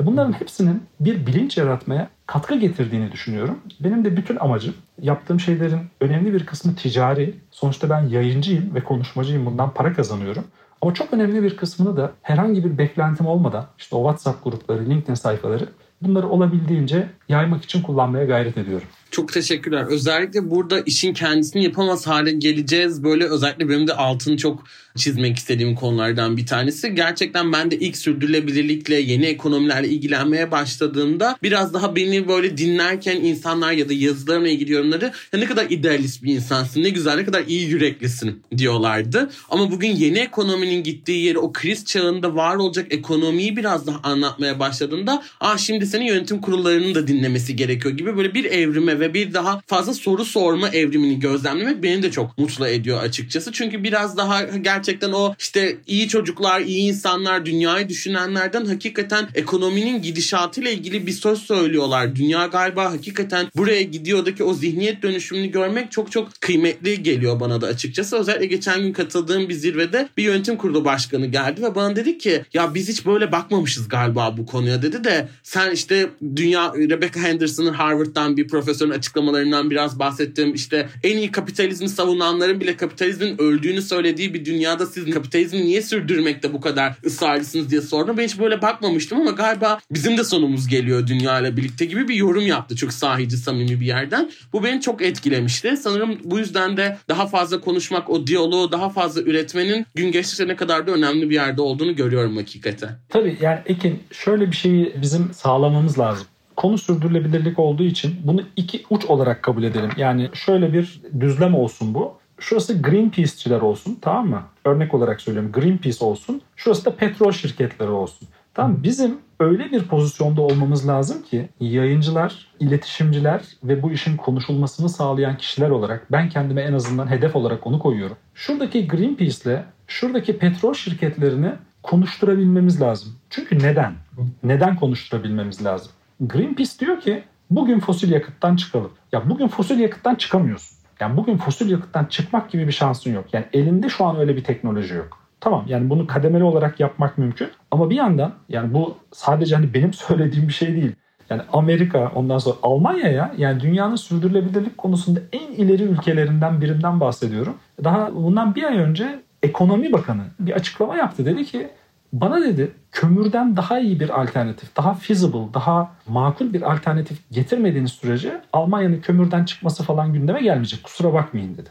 [0.00, 3.58] E bunların hepsinin bir bilinç yaratmaya katkı getirdiğini düşünüyorum.
[3.80, 7.34] Benim de bütün amacım yaptığım şeylerin önemli bir kısmı ticari.
[7.50, 9.46] Sonuçta ben yayıncıyım ve konuşmacıyım.
[9.46, 10.44] Bundan para kazanıyorum.
[10.82, 15.14] Ama çok önemli bir kısmını da herhangi bir beklentim olmadan işte o WhatsApp grupları, LinkedIn
[15.14, 15.68] sayfaları
[16.02, 18.86] bunları olabildiğince yaymak için kullanmaya gayret ediyorum.
[19.10, 19.86] Çok teşekkürler.
[19.88, 23.04] Özellikle burada işin kendisini yapamaz hale geleceğiz.
[23.04, 24.64] Böyle özellikle benim de altını çok
[24.98, 26.94] çizmek istediğim konulardan bir tanesi.
[26.94, 33.72] Gerçekten ben de ilk sürdürülebilirlikle, yeni ekonomilerle ilgilenmeye başladığımda biraz daha beni böyle dinlerken insanlar
[33.72, 37.44] ya da yazılarımla ilgili yorumları ya ne kadar idealist bir insansın, ne güzel, ne kadar
[37.46, 39.30] iyi yüreklisin diyorlardı.
[39.50, 44.60] Ama bugün yeni ekonominin gittiği yeri o kriz çağında var olacak ekonomiyi biraz daha anlatmaya
[44.60, 49.34] başladığında ah şimdi senin yönetim kurullarının da dinlemesi gerekiyor gibi böyle bir evrime ve bir
[49.34, 53.52] daha fazla soru sorma evrimini gözlemlemek beni de çok mutlu ediyor açıkçası.
[53.52, 60.70] Çünkü biraz daha gerçekten o işte iyi çocuklar, iyi insanlar, dünyayı düşünenlerden hakikaten ekonominin gidişatıyla
[60.70, 62.16] ilgili bir söz söylüyorlar.
[62.16, 67.66] Dünya galiba hakikaten buraya gidiyordaki o zihniyet dönüşümünü görmek çok çok kıymetli geliyor bana da
[67.66, 68.16] açıkçası.
[68.16, 72.42] Özellikle geçen gün katıldığım bir zirvede bir yönetim kurulu başkanı geldi ve bana dedi ki
[72.54, 77.72] ya biz hiç böyle bakmamışız galiba bu konuya dedi de sen işte dünya Rebecca Henderson'ın
[77.72, 80.54] Harvard'dan bir profesörün açıklamalarından biraz bahsettim.
[80.54, 85.82] İşte en iyi kapitalizmi savunanların bile kapitalizmin öldüğünü söylediği bir dünyada dünyada siz kapitalizmi niye
[85.82, 88.16] sürdürmekte bu kadar ısrarlısınız diye sordum.
[88.16, 92.14] Ben hiç böyle bakmamıştım ama galiba bizim de sonumuz geliyor dünya ile birlikte gibi bir
[92.14, 94.30] yorum yaptı çok sahici samimi bir yerden.
[94.52, 95.76] Bu beni çok etkilemişti.
[95.76, 100.56] Sanırım bu yüzden de daha fazla konuşmak, o diyaloğu daha fazla üretmenin gün geçtikçe ne
[100.56, 102.88] kadar da önemli bir yerde olduğunu görüyorum hakikate.
[103.08, 106.26] Tabii yani Ekin şöyle bir şeyi bizim sağlamamız lazım
[106.58, 109.90] konu sürdürülebilirlik olduğu için bunu iki uç olarak kabul edelim.
[109.96, 112.17] Yani şöyle bir düzlem olsun bu.
[112.40, 114.42] Şurası Greenpeace'çiler olsun tamam mı?
[114.64, 116.42] Örnek olarak söylüyorum Greenpeace olsun.
[116.56, 118.28] Şurası da petrol şirketleri olsun.
[118.54, 125.36] Tamam bizim öyle bir pozisyonda olmamız lazım ki yayıncılar, iletişimciler ve bu işin konuşulmasını sağlayan
[125.36, 128.16] kişiler olarak ben kendime en azından hedef olarak onu koyuyorum.
[128.34, 133.12] Şuradaki Greenpeace ile şuradaki petrol şirketlerini konuşturabilmemiz lazım.
[133.30, 133.94] Çünkü neden?
[134.42, 135.92] Neden konuşturabilmemiz lazım?
[136.20, 138.90] Greenpeace diyor ki bugün fosil yakıttan çıkalım.
[139.12, 140.77] Ya bugün fosil yakıttan çıkamıyorsun.
[141.00, 143.24] Yani bugün fosil yakıttan çıkmak gibi bir şansın yok.
[143.32, 145.18] Yani elinde şu an öyle bir teknoloji yok.
[145.40, 147.48] Tamam yani bunu kademeli olarak yapmak mümkün.
[147.70, 150.92] Ama bir yandan yani bu sadece hani benim söylediğim bir şey değil.
[151.30, 157.54] Yani Amerika ondan sonra Almanya'ya yani dünyanın sürdürülebilirlik konusunda en ileri ülkelerinden birinden bahsediyorum.
[157.84, 161.26] Daha bundan bir ay önce Ekonomi Bakanı bir açıklama yaptı.
[161.26, 161.68] Dedi ki
[162.12, 168.40] bana dedi kömürden daha iyi bir alternatif, daha feasible, daha makul bir alternatif getirmediğiniz sürece
[168.52, 170.82] Almanya'nın kömürden çıkması falan gündeme gelmeyecek.
[170.82, 171.70] Kusura bakmayın dedi.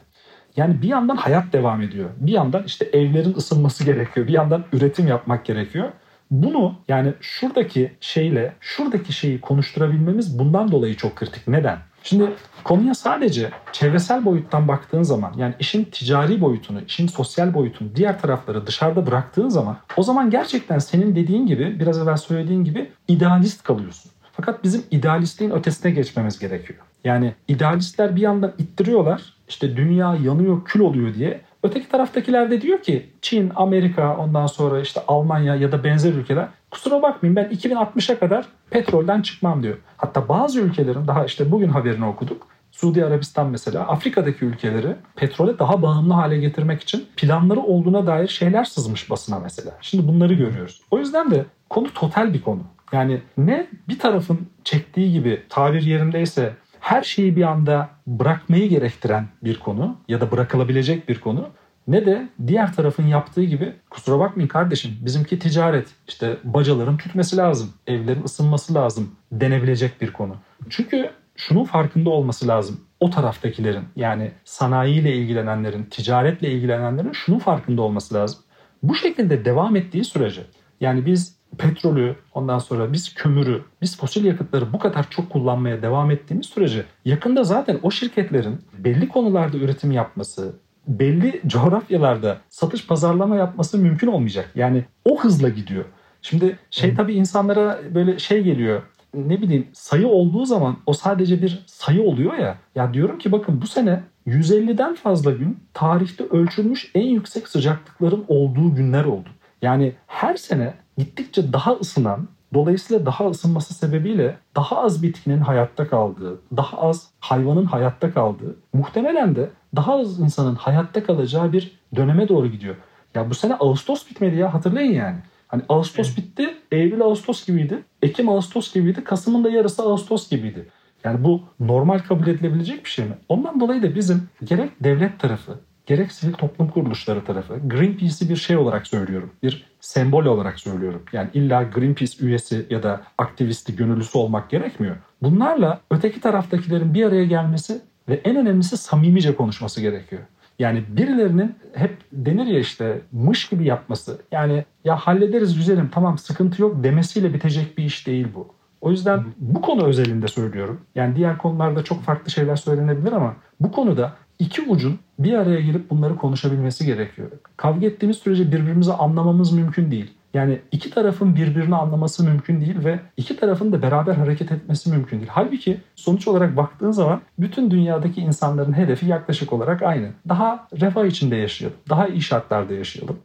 [0.55, 2.09] Yani bir yandan hayat devam ediyor.
[2.17, 4.27] Bir yandan işte evlerin ısınması gerekiyor.
[4.27, 5.89] Bir yandan üretim yapmak gerekiyor.
[6.31, 11.47] Bunu yani şuradaki şeyle şuradaki şeyi konuşturabilmemiz bundan dolayı çok kritik.
[11.47, 11.77] Neden?
[12.03, 12.31] Şimdi
[12.63, 18.67] konuya sadece çevresel boyuttan baktığın zaman yani işin ticari boyutunu, işin sosyal boyutunu, diğer tarafları
[18.67, 24.11] dışarıda bıraktığın zaman o zaman gerçekten senin dediğin gibi biraz evvel söylediğin gibi idealist kalıyorsun.
[24.33, 26.79] Fakat bizim idealistliğin ötesine geçmemiz gerekiyor.
[27.03, 31.41] Yani idealistler bir yandan ittiriyorlar işte dünya yanıyor kül oluyor diye.
[31.63, 36.47] Öteki taraftakiler de diyor ki Çin, Amerika ondan sonra işte Almanya ya da benzer ülkeler
[36.77, 39.77] kusura bakmayın ben 2060'a kadar petrolden çıkmam diyor.
[39.97, 42.47] Hatta bazı ülkelerin daha işte bugün haberini okuduk.
[42.71, 48.63] Suudi Arabistan mesela Afrika'daki ülkeleri petrole daha bağımlı hale getirmek için planları olduğuna dair şeyler
[48.63, 49.71] sızmış basına mesela.
[49.81, 50.81] Şimdi bunları görüyoruz.
[50.91, 52.61] O yüzden de konu total bir konu.
[52.91, 59.59] Yani ne bir tarafın çektiği gibi tabir yerindeyse her şeyi bir anda bırakmayı gerektiren bir
[59.59, 61.49] konu ya da bırakılabilecek bir konu
[61.87, 67.69] ne de diğer tarafın yaptığı gibi kusura bakmayın kardeşim bizimki ticaret işte bacaların tütmesi lazım
[67.87, 70.35] evlerin ısınması lazım denebilecek bir konu.
[70.69, 78.15] Çünkü şunun farkında olması lazım o taraftakilerin yani sanayiyle ilgilenenlerin ticaretle ilgilenenlerin şunun farkında olması
[78.15, 78.39] lazım.
[78.83, 80.41] Bu şekilde devam ettiği sürece
[80.81, 86.11] yani biz petrolü, ondan sonra biz kömürü, biz fosil yakıtları bu kadar çok kullanmaya devam
[86.11, 90.55] ettiğimiz sürece yakında zaten o şirketlerin belli konularda üretim yapması,
[90.87, 94.51] belli coğrafyalarda satış pazarlama yapması mümkün olmayacak.
[94.55, 95.85] Yani o hızla gidiyor.
[96.21, 98.81] Şimdi şey tabii insanlara böyle şey geliyor.
[99.13, 102.57] Ne bileyim sayı olduğu zaman o sadece bir sayı oluyor ya.
[102.75, 108.75] Ya diyorum ki bakın bu sene 150'den fazla gün tarihte ölçülmüş en yüksek sıcaklıkların olduğu
[108.75, 109.29] günler oldu.
[109.61, 116.41] Yani her sene gittikçe daha ısınan, dolayısıyla daha ısınması sebebiyle daha az bitkinin hayatta kaldığı,
[116.57, 122.47] daha az hayvanın hayatta kaldığı, muhtemelen de daha az insanın hayatta kalacağı bir döneme doğru
[122.47, 122.75] gidiyor.
[123.15, 125.17] Ya bu sene Ağustos bitmedi ya hatırlayın yani.
[125.47, 126.17] Hani Ağustos evet.
[126.17, 130.67] bitti, Eylül Ağustos gibiydi, Ekim Ağustos gibiydi, Kasım'ın da yarısı Ağustos gibiydi.
[131.03, 133.13] Yani bu normal kabul edilebilecek bir şey mi?
[133.29, 138.57] Ondan dolayı da bizim gerek devlet tarafı, gerek sivil toplum kuruluşları tarafı Greenpeace'i bir şey
[138.57, 139.31] olarak söylüyorum.
[139.43, 141.03] Bir sembol olarak söylüyorum.
[141.13, 144.95] Yani illa Greenpeace üyesi ya da aktivisti, gönüllüsü olmak gerekmiyor.
[145.21, 150.21] Bunlarla öteki taraftakilerin bir araya gelmesi ve en önemlisi samimice konuşması gerekiyor.
[150.59, 154.21] Yani birilerinin hep denir ya işte mış gibi yapması.
[154.31, 158.47] Yani ya hallederiz güzelim tamam sıkıntı yok demesiyle bitecek bir iş değil bu.
[158.81, 160.81] O yüzden bu konu özelinde söylüyorum.
[160.95, 165.89] Yani diğer konularda çok farklı şeyler söylenebilir ama bu konuda iki ucun bir araya gelip
[165.89, 167.27] bunları konuşabilmesi gerekiyor.
[167.57, 170.13] Kavga ettiğimiz sürece birbirimizi anlamamız mümkün değil.
[170.33, 175.17] Yani iki tarafın birbirini anlaması mümkün değil ve iki tarafın da beraber hareket etmesi mümkün
[175.17, 175.29] değil.
[175.33, 180.09] Halbuki sonuç olarak baktığın zaman bütün dünyadaki insanların hedefi yaklaşık olarak aynı.
[180.29, 183.17] Daha refah içinde yaşayalım, daha iyi şartlarda yaşayalım.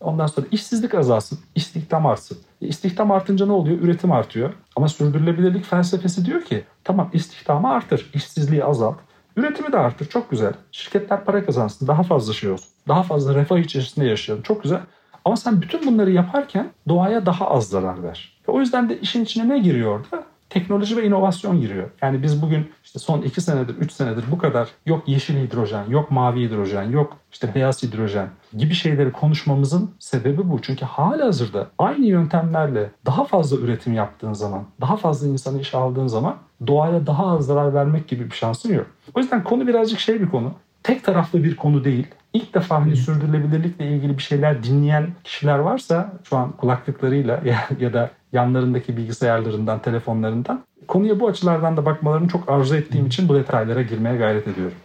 [0.00, 2.38] Ondan sonra işsizlik azalsın, istihdam artsın.
[2.62, 3.78] E, istihdam artınca ne oluyor?
[3.80, 4.52] Üretim artıyor.
[4.76, 8.96] Ama sürdürülebilirlik felsefesi diyor ki tamam istihdamı artır, işsizliği azalt.
[9.36, 10.06] Üretimi de artır.
[10.08, 10.52] Çok güzel.
[10.72, 11.86] Şirketler para kazansın.
[11.86, 12.68] Daha fazla şey olsun.
[12.88, 14.42] Daha fazla refah içerisinde yaşayalım.
[14.42, 14.80] Çok güzel.
[15.24, 18.40] Ama sen bütün bunları yaparken doğaya daha az zarar ver.
[18.48, 20.24] Ve o yüzden de işin içine ne giriyor orada?
[20.50, 21.90] Teknoloji ve inovasyon giriyor.
[22.02, 26.10] Yani biz bugün işte son 2 senedir, 3 senedir bu kadar yok yeşil hidrojen, yok
[26.10, 30.62] mavi hidrojen, yok işte beyaz hidrojen gibi şeyleri konuşmamızın sebebi bu.
[30.62, 36.06] Çünkü hala hazırda aynı yöntemlerle daha fazla üretim yaptığın zaman, daha fazla insanı işe aldığın
[36.06, 38.86] zaman doğaya daha az zarar vermek gibi bir şansın yok.
[39.14, 40.52] O yüzden konu birazcık şey bir konu.
[40.82, 42.06] Tek taraflı bir konu değil.
[42.32, 47.92] İlk defa hani sürdürülebilirlikle ilgili bir şeyler dinleyen kişiler varsa şu an kulaklıklarıyla ya, ya
[47.92, 53.82] da yanlarındaki bilgisayarlarından, telefonlarından konuya bu açılardan da bakmalarını çok arzu ettiğim için bu detaylara
[53.82, 54.76] girmeye gayret ediyorum.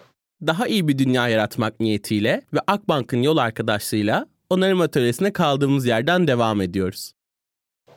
[0.47, 6.61] Daha iyi bir dünya yaratmak niyetiyle ve Akbank'ın yol arkadaşlığıyla onarım atölyesine kaldığımız yerden devam
[6.61, 7.13] ediyoruz.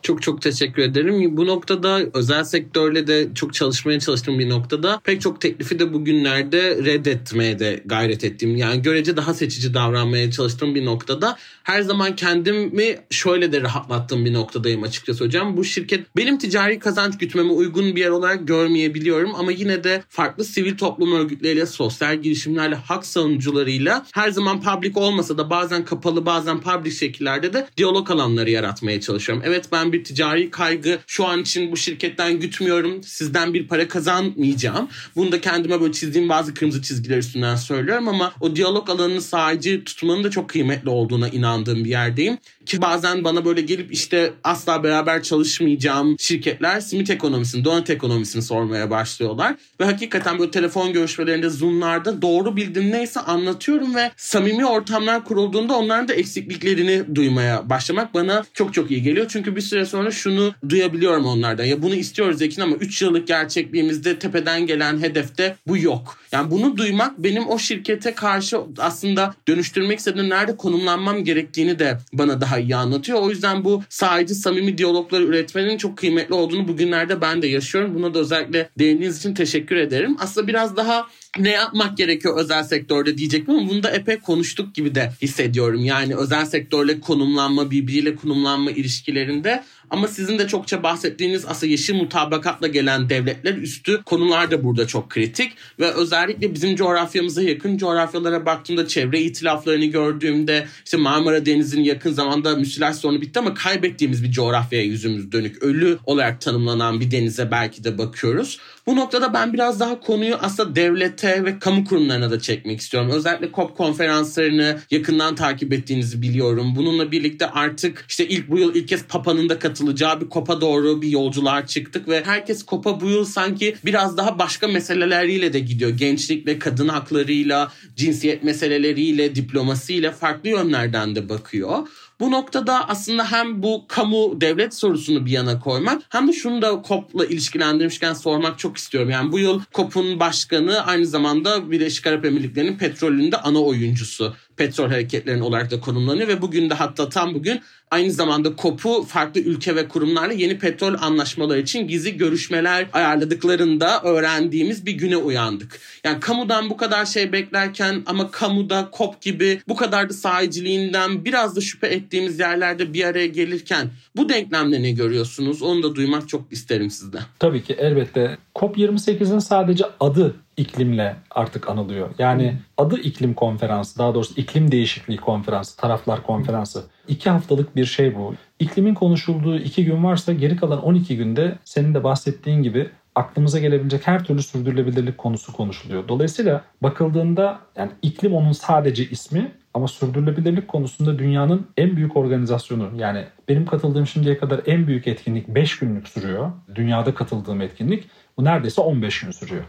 [0.03, 1.37] Çok çok teşekkür ederim.
[1.37, 6.85] Bu noktada özel sektörle de çok çalışmaya çalıştığım bir noktada pek çok teklifi de bugünlerde
[6.85, 12.99] reddetmeye de gayret ettiğim yani görece daha seçici davranmaya çalıştığım bir noktada her zaman kendimi
[13.11, 15.57] şöyle de rahatlattığım bir noktadayım açıkçası hocam.
[15.57, 20.45] Bu şirket benim ticari kazanç gütmeme uygun bir yer olarak görmeyebiliyorum ama yine de farklı
[20.45, 26.61] sivil toplum örgütleriyle, sosyal girişimlerle, hak savunucularıyla her zaman public olmasa da bazen kapalı bazen
[26.61, 29.45] public şekillerde de diyalog alanları yaratmaya çalışıyorum.
[29.47, 33.03] Evet ben bir ticari kaygı şu an için bu şirketten gütmüyorum.
[33.03, 34.89] Sizden bir para kazanmayacağım.
[35.17, 39.85] Bunu da kendime böyle çizdiğim bazı kırmızı çizgiler üstünden söylüyorum ama o diyalog alanını sadece
[39.85, 42.39] tutmanın da çok kıymetli olduğuna inandığım bir yerdeyim.
[42.67, 48.91] Ki bazen bana böyle gelip işte asla beraber çalışmayacağım şirketler simit ekonomisini, donut ekonomisini sormaya
[48.91, 49.55] başlıyorlar.
[49.81, 56.09] Ve hakikaten böyle telefon görüşmelerinde, Zoom'larda doğru bildiğim neyse anlatıyorum ve samimi ortamlar kurulduğunda onların
[56.09, 59.27] da eksikliklerini duymaya başlamak bana çok çok iyi geliyor.
[59.29, 61.65] Çünkü bir süre sonra şunu duyabiliyorum onlardan.
[61.65, 66.19] Ya bunu istiyoruz Ekin ama 3 yıllık gerçekliğimizde tepeden gelen hedefte bu yok.
[66.33, 72.41] Yani bunu duymak benim o şirkete karşı aslında dönüştürmek istediğim nerede konumlanmam gerektiğini de bana
[72.41, 73.23] daha iyi anlatıyor.
[73.23, 77.95] O yüzden bu sadece samimi diyalogları üretmenin çok kıymetli olduğunu bugünlerde ben de yaşıyorum.
[77.95, 80.17] Buna da özellikle değindiğiniz için teşekkür ederim.
[80.19, 81.07] Aslında biraz daha
[81.39, 85.85] ne yapmak gerekiyor özel sektörde diyecektim ama bunu da epey konuştuk gibi de hissediyorum.
[85.85, 92.67] Yani özel sektörle konumlanma, birbiriyle konumlanma ilişkilerinde ama sizin de çokça bahsettiğiniz aslında yeşil mutabakatla
[92.67, 95.53] gelen devletler üstü konular da burada çok kritik.
[95.81, 102.57] Ve özellikle bizim coğrafyamıza yakın coğrafyalara baktığımda çevre itilaflarını gördüğümde işte Marmara Denizi'nin yakın zamanda
[102.57, 107.99] müsilaj bitti ama kaybettiğimiz bir coğrafyaya yüzümüz dönük ölü olarak tanımlanan bir denize belki de
[107.99, 108.59] bakıyoruz.
[108.87, 113.11] Bu noktada ben biraz daha konuyu aslında devlete ve kamu kurumlarına da çekmek istiyorum.
[113.11, 116.73] Özellikle COP konferanslarını yakından takip ettiğinizi biliyorum.
[116.77, 121.03] Bununla birlikte artık işte ilk bu yıl ilk kez Papa'nın da katılacağı bir COP'a doğru
[121.03, 125.91] bir yolculuğa çıktık ve herkes COP'a bu yıl sanki biraz daha başka meseleleriyle de gidiyor.
[125.91, 131.79] Gençlikle, kadın haklarıyla, cinsiyet meseleleriyle, diplomasiyle farklı yönlerden de bakıyor.
[132.23, 136.83] Bu noktada aslında hem bu kamu devlet sorusunu bir yana koymak hem de şunu da
[136.89, 139.11] COP'la ilişkilendirmişken sormak çok istiyorum.
[139.11, 145.43] Yani bu yıl COP'un başkanı aynı zamanda Birleşik Arap Emirlikleri'nin petrolünde ana oyuncusu petrol hareketlerinin
[145.43, 147.61] olarak da konumlanıyor ve bugün de hatta tam bugün
[147.93, 154.87] aynı zamanda COP'u farklı ülke ve kurumlarla yeni petrol anlaşmaları için gizli görüşmeler ayarladıklarında öğrendiğimiz
[154.87, 155.81] bir güne uyandık.
[156.05, 161.57] Yani kamudan bu kadar şey beklerken ama kamuda COP gibi bu kadar da sahiciliğinden biraz
[161.57, 165.63] da şüphe ettiğimiz yerlerde bir araya gelirken bu denklemde ne görüyorsunuz?
[165.63, 167.23] Onu da duymak çok isterim sizden.
[167.39, 168.39] Tabii ki elbette.
[168.55, 172.11] COP28'in sadece adı iklimle artık anılıyor.
[172.19, 176.83] Yani adı iklim konferansı, daha doğrusu iklim değişikliği konferansı, taraflar konferansı.
[177.09, 178.35] İki haftalık bir şey bu.
[178.59, 184.07] İklimin konuşulduğu iki gün varsa geri kalan 12 günde senin de bahsettiğin gibi aklımıza gelebilecek
[184.07, 186.09] her türlü sürdürülebilirlik konusu konuşuluyor.
[186.09, 192.91] Dolayısıyla bakıldığında yani iklim onun sadece ismi ama sürdürülebilirlik konusunda dünyanın en büyük organizasyonu.
[192.97, 196.51] Yani benim katıldığım şimdiye kadar en büyük etkinlik 5 günlük sürüyor.
[196.75, 199.65] Dünyada katıldığım etkinlik bu neredeyse 15 gün sürüyor.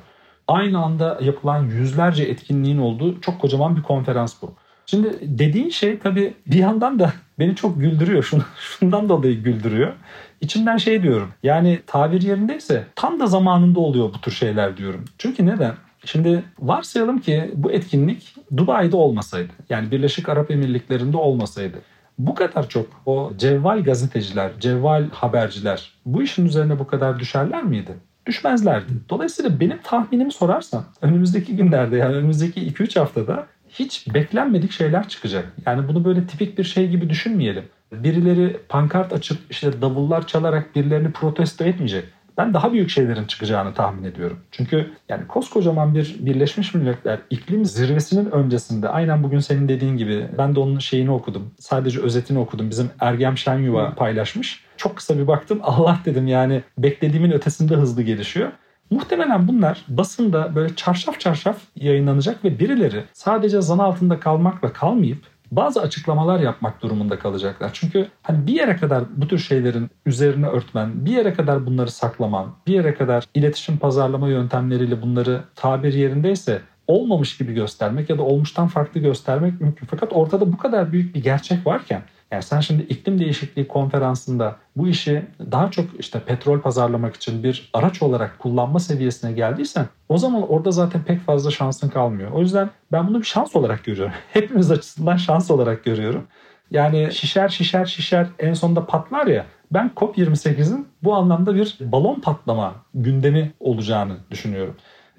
[0.47, 4.53] Aynı anda yapılan yüzlerce etkinliğin olduğu çok kocaman bir konferans bu.
[4.85, 8.31] Şimdi dediğin şey tabii bir yandan da beni çok güldürüyor.
[8.59, 9.93] Şundan dolayı güldürüyor.
[10.41, 11.31] İçimden şey diyorum.
[11.43, 15.05] Yani tabir yerindeyse tam da zamanında oluyor bu tür şeyler diyorum.
[15.17, 15.73] Çünkü neden?
[16.05, 19.53] Şimdi varsayalım ki bu etkinlik Dubai'de olmasaydı.
[19.69, 21.77] Yani Birleşik Arap Emirlikleri'nde olmasaydı.
[22.19, 27.97] Bu kadar çok o cevval gazeteciler, cevval haberciler bu işin üzerine bu kadar düşerler miydi?
[28.25, 28.91] Düşmezlerdi.
[29.09, 35.45] Dolayısıyla benim tahminimi sorarsan önümüzdeki günlerde yani önümüzdeki 2-3 haftada hiç beklenmedik şeyler çıkacak.
[35.65, 37.63] Yani bunu böyle tipik bir şey gibi düşünmeyelim.
[37.91, 42.05] Birileri pankart açıp işte davullar çalarak birilerini protesto etmeyecek.
[42.37, 44.39] ben daha büyük şeylerin çıkacağını tahmin ediyorum.
[44.51, 50.55] Çünkü yani koskocaman bir Birleşmiş Milletler iklim zirvesinin öncesinde aynen bugün senin dediğin gibi ben
[50.55, 51.53] de onun şeyini okudum.
[51.59, 52.69] Sadece özetini okudum.
[52.69, 54.63] Bizim Ergem Şenyuva paylaşmış.
[54.77, 58.51] Çok kısa bir baktım Allah dedim yani beklediğimin ötesinde hızlı gelişiyor.
[58.93, 65.17] Muhtemelen bunlar basında böyle çarşaf çarşaf yayınlanacak ve birileri sadece zan altında kalmakla kalmayıp
[65.51, 67.69] bazı açıklamalar yapmak durumunda kalacaklar.
[67.73, 72.55] Çünkü hani bir yere kadar bu tür şeylerin üzerine örtmen, bir yere kadar bunları saklaman,
[72.67, 78.67] bir yere kadar iletişim pazarlama yöntemleriyle bunları tabir yerindeyse olmamış gibi göstermek ya da olmuştan
[78.67, 79.87] farklı göstermek mümkün.
[79.87, 82.01] Fakat ortada bu kadar büyük bir gerçek varken
[82.33, 87.69] yani sen şimdi iklim değişikliği konferansında bu işi daha çok işte petrol pazarlamak için bir
[87.73, 92.31] araç olarak kullanma seviyesine geldiysen o zaman orada zaten pek fazla şansın kalmıyor.
[92.31, 94.13] O yüzden ben bunu bir şans olarak görüyorum.
[94.33, 96.27] Hepimiz açısından şans olarak görüyorum.
[96.71, 102.75] Yani şişer şişer şişer en sonunda patlar ya ben COP28'in bu anlamda bir balon patlama
[102.93, 104.75] gündemi olacağını düşünüyorum.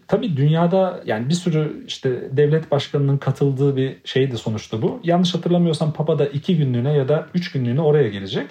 [0.08, 5.00] Tabii dünyada yani bir sürü işte devlet başkanının katıldığı bir şeydi sonuçta bu.
[5.04, 8.46] Yanlış hatırlamıyorsam Papa da iki günlüğüne ya da üç günlüğüne oraya gelecek.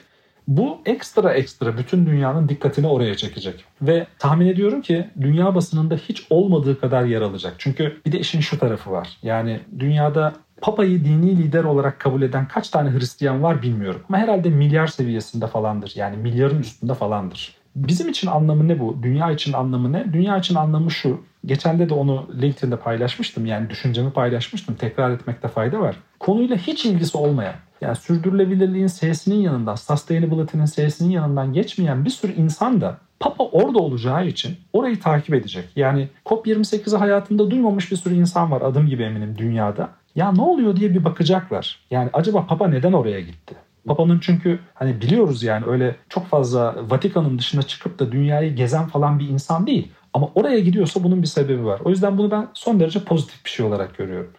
[0.48, 3.66] Bu ekstra ekstra bütün dünyanın dikkatini oraya çekecek.
[3.82, 7.54] Ve tahmin ediyorum ki dünya basınında hiç olmadığı kadar yer alacak.
[7.58, 9.18] Çünkü bir de işin şu tarafı var.
[9.24, 14.02] Yani dünyada Papa'yı dini lider olarak kabul eden kaç tane Hristiyan var bilmiyorum.
[14.10, 15.92] Ama herhalde milyar seviyesinde falandır.
[15.96, 17.56] Yani milyarın üstünde falandır.
[17.76, 19.04] Bizim için anlamı ne bu?
[19.04, 20.14] Dünya için anlamı ne?
[20.14, 21.22] Dünya için anlamı şu.
[21.46, 23.46] Geçen de onu LinkedIn'de paylaşmıştım.
[23.46, 24.76] Yani düşüncemi paylaşmıştım.
[24.76, 25.96] Tekrar etmekte fayda var.
[26.20, 32.82] Konuyla hiç ilgisi olmayan, yani sürdürülebilirliğin sesinin yanından, sustainability'nin sesinin yanından geçmeyen bir sürü insan
[32.82, 35.66] da Papa orada olacağı için orayı takip edecek.
[35.76, 39.90] Yani COP28'i hayatında duymamış bir sürü insan var adım gibi eminim dünyada.
[40.16, 41.80] Ya ne oluyor diye bir bakacaklar.
[41.92, 43.56] Yani acaba Papa neden oraya gitti?
[43.88, 49.20] Papa'nın çünkü hani biliyoruz yani öyle çok fazla Vatikan'ın dışına çıkıp da dünyayı gezen falan
[49.20, 49.92] bir insan değil.
[50.14, 51.82] Ama oraya gidiyorsa bunun bir sebebi var.
[51.86, 54.32] O yüzden bunu ben son derece pozitif bir şey olarak görüyorum.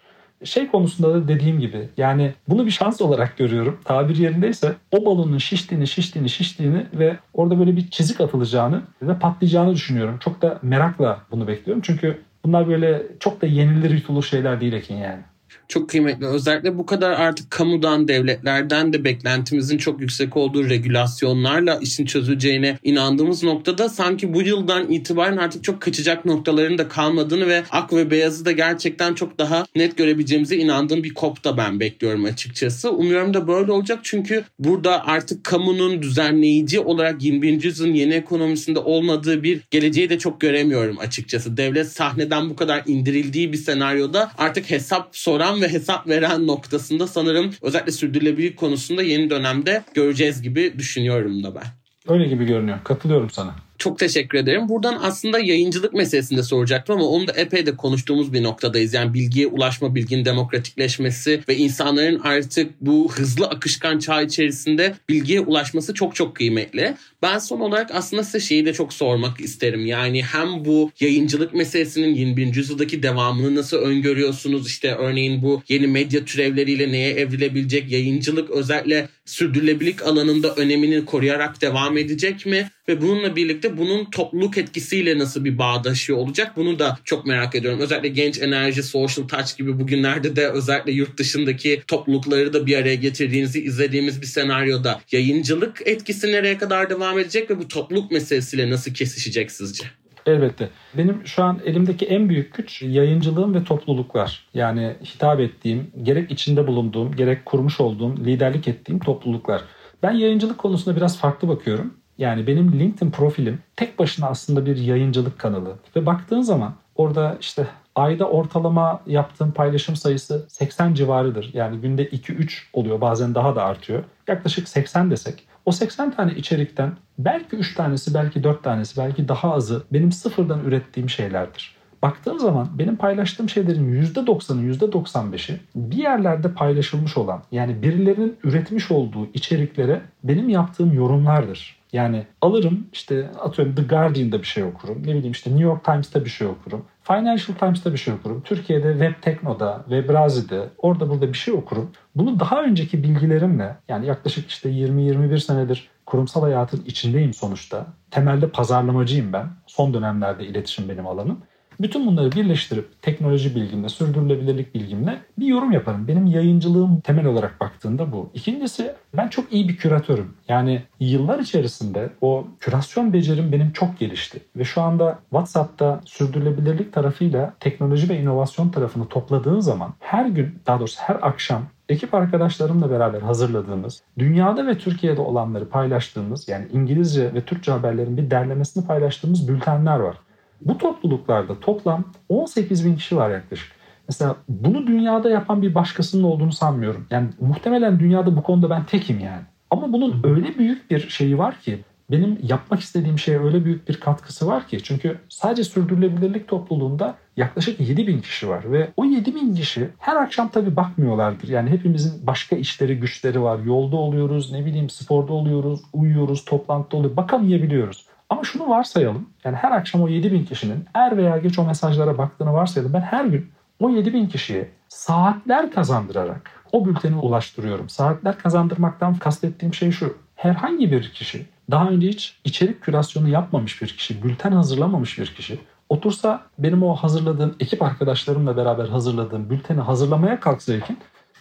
[0.44, 3.80] Şey konusunda da dediğim gibi yani bunu bir şans olarak görüyorum.
[3.84, 9.74] Tabir yerindeyse o balonun şiştiğini, şiştiğini, şiştiğini ve orada böyle bir çizik atılacağını ve patlayacağını
[9.74, 10.18] düşünüyorum.
[10.20, 11.82] Çok da merakla bunu bekliyorum.
[11.87, 15.22] Çünkü bunlar böyle çok da yenilir yutulur şeyler değil Ekin yani
[15.68, 16.27] çok kıymetli.
[16.27, 23.42] Özellikle bu kadar artık kamudan, devletlerden de beklentimizin çok yüksek olduğu regülasyonlarla işin çözüleceğine inandığımız
[23.42, 28.44] noktada sanki bu yıldan itibaren artık çok kaçacak noktaların da kalmadığını ve ak ve beyazı
[28.44, 32.90] da gerçekten çok daha net görebileceğimize inandığım bir kop da ben bekliyorum açıkçası.
[32.90, 37.62] Umuyorum da böyle olacak çünkü burada artık kamunun düzenleyici olarak 21.
[37.62, 41.57] yüzyılın yeni ekonomisinde olmadığı bir geleceği de çok göremiyorum açıkçası.
[41.57, 47.07] Devlet sahneden bu kadar indirildiği bir senaryoda artık hesap soran soran ve hesap veren noktasında
[47.07, 51.64] sanırım özellikle sürdürülebilirlik konusunda yeni dönemde göreceğiz gibi düşünüyorum da ben.
[52.09, 52.79] Öyle gibi görünüyor.
[52.85, 53.55] Katılıyorum sana.
[53.78, 54.68] Çok teşekkür ederim.
[54.68, 58.94] Buradan aslında yayıncılık meselesinde soracaktım ama onu da epey de konuştuğumuz bir noktadayız.
[58.94, 65.94] Yani bilgiye ulaşma, bilginin demokratikleşmesi ve insanların artık bu hızlı akışkan çağ içerisinde bilgiye ulaşması
[65.94, 66.94] çok çok kıymetli.
[67.22, 69.87] Ben son olarak aslında size şeyi de çok sormak isterim.
[69.87, 72.54] Yani hem bu yayıncılık meselesinin 21.
[72.54, 74.66] yüzyıldaki devamını nasıl öngörüyorsunuz?
[74.66, 77.90] İşte örneğin bu yeni medya türevleriyle neye evrilebilecek?
[77.90, 82.70] Yayıncılık özellikle sürdürülebilirlik alanında önemini koruyarak devam edecek mi?
[82.88, 86.56] Ve bununla birlikte bunun topluluk etkisiyle nasıl bir bağdaşıyor olacak?
[86.56, 87.80] Bunu da çok merak ediyorum.
[87.80, 92.94] Özellikle genç enerji, social touch gibi bugünlerde de özellikle yurt dışındaki toplulukları da bir araya
[92.94, 98.94] getirdiğinizi izlediğimiz bir senaryoda yayıncılık etkisi nereye kadar devam edecek ve bu topluluk meselesiyle nasıl
[98.94, 99.84] kesişecek sizce?
[100.26, 100.68] Elbette.
[100.94, 104.46] Benim şu an elimdeki en büyük güç yayıncılığım ve topluluklar.
[104.54, 109.62] Yani hitap ettiğim, gerek içinde bulunduğum, gerek kurmuş olduğum, liderlik ettiğim topluluklar.
[110.02, 111.94] Ben yayıncılık konusunda biraz farklı bakıyorum.
[112.18, 115.76] Yani benim LinkedIn profilim tek başına aslında bir yayıncılık kanalı.
[115.96, 121.50] Ve baktığın zaman orada işte ayda ortalama yaptığım paylaşım sayısı 80 civarıdır.
[121.52, 124.04] Yani günde 2-3 oluyor bazen daha da artıyor.
[124.28, 125.46] Yaklaşık 80 desek.
[125.66, 130.64] O 80 tane içerikten belki 3 tanesi, belki 4 tanesi, belki daha azı benim sıfırdan
[130.64, 131.77] ürettiğim şeylerdir.
[132.03, 139.27] Baktığım zaman benim paylaştığım şeylerin %90'ı, %95'i bir yerlerde paylaşılmış olan yani birilerinin üretmiş olduğu
[139.35, 141.77] içeriklere benim yaptığım yorumlardır.
[141.92, 145.03] Yani alırım işte atıyorum The Guardian'da bir şey okurum.
[145.03, 146.85] Ne bileyim işte New York Times'ta bir şey okurum.
[147.05, 148.43] Financial Times'ta bir şey okurum.
[148.43, 151.90] Türkiye'de Web Tekno'da, Web Razi'de orada burada bir şey okurum.
[152.14, 157.87] Bunu daha önceki bilgilerimle yani yaklaşık işte 20-21 senedir kurumsal hayatın içindeyim sonuçta.
[158.11, 159.49] Temelde pazarlamacıyım ben.
[159.67, 161.43] Son dönemlerde iletişim benim alanım.
[161.80, 166.08] Bütün bunları birleştirip teknoloji bilgimle, sürdürülebilirlik bilgimle bir yorum yaparım.
[166.08, 168.30] Benim yayıncılığım temel olarak baktığında bu.
[168.34, 170.34] İkincisi ben çok iyi bir küratörüm.
[170.48, 174.40] Yani yıllar içerisinde o kürasyon becerim benim çok gelişti.
[174.56, 180.81] Ve şu anda WhatsApp'ta sürdürülebilirlik tarafıyla teknoloji ve inovasyon tarafını topladığın zaman her gün daha
[180.81, 187.40] doğrusu her akşam ekip arkadaşlarımla beraber hazırladığımız, dünyada ve Türkiye'de olanları paylaştığımız yani İngilizce ve
[187.40, 190.16] Türkçe haberlerin bir derlemesini paylaştığımız bültenler var.
[190.61, 193.73] Bu topluluklarda toplam 18 bin kişi var yaklaşık.
[194.09, 197.07] Mesela bunu dünyada yapan bir başkasının olduğunu sanmıyorum.
[197.11, 199.42] Yani muhtemelen dünyada bu konuda ben tekim yani.
[199.71, 201.79] Ama bunun öyle büyük bir şeyi var ki
[202.11, 204.83] benim yapmak istediğim şeye öyle büyük bir katkısı var ki.
[204.83, 210.17] Çünkü sadece sürdürülebilirlik topluluğunda yaklaşık 7 bin kişi var ve o 7 bin kişi her
[210.17, 211.48] akşam tabii bakmıyorlardır.
[211.48, 213.59] Yani hepimizin başka işleri, güçleri var.
[213.59, 217.17] Yolda oluyoruz, ne bileyim sporda oluyoruz, uyuyoruz, toplantıda oluyoruz.
[217.17, 218.07] Bakamayabiliyoruz.
[218.35, 219.28] Ama şunu varsayalım.
[219.44, 222.92] Yani her akşam o 7 bin kişinin er veya geç o mesajlara baktığını varsayalım.
[222.92, 227.88] Ben her gün o 7 bin kişiye saatler kazandırarak o bülteni ulaştırıyorum.
[227.88, 230.16] Saatler kazandırmaktan kastettiğim şey şu.
[230.37, 235.60] Herhangi bir kişi daha önce hiç içerik kürasyonu yapmamış bir kişi, bülten hazırlamamış bir kişi
[235.88, 240.98] otursa benim o hazırladığım ekip arkadaşlarımla beraber hazırladığım bülteni hazırlamaya kalksa ilkin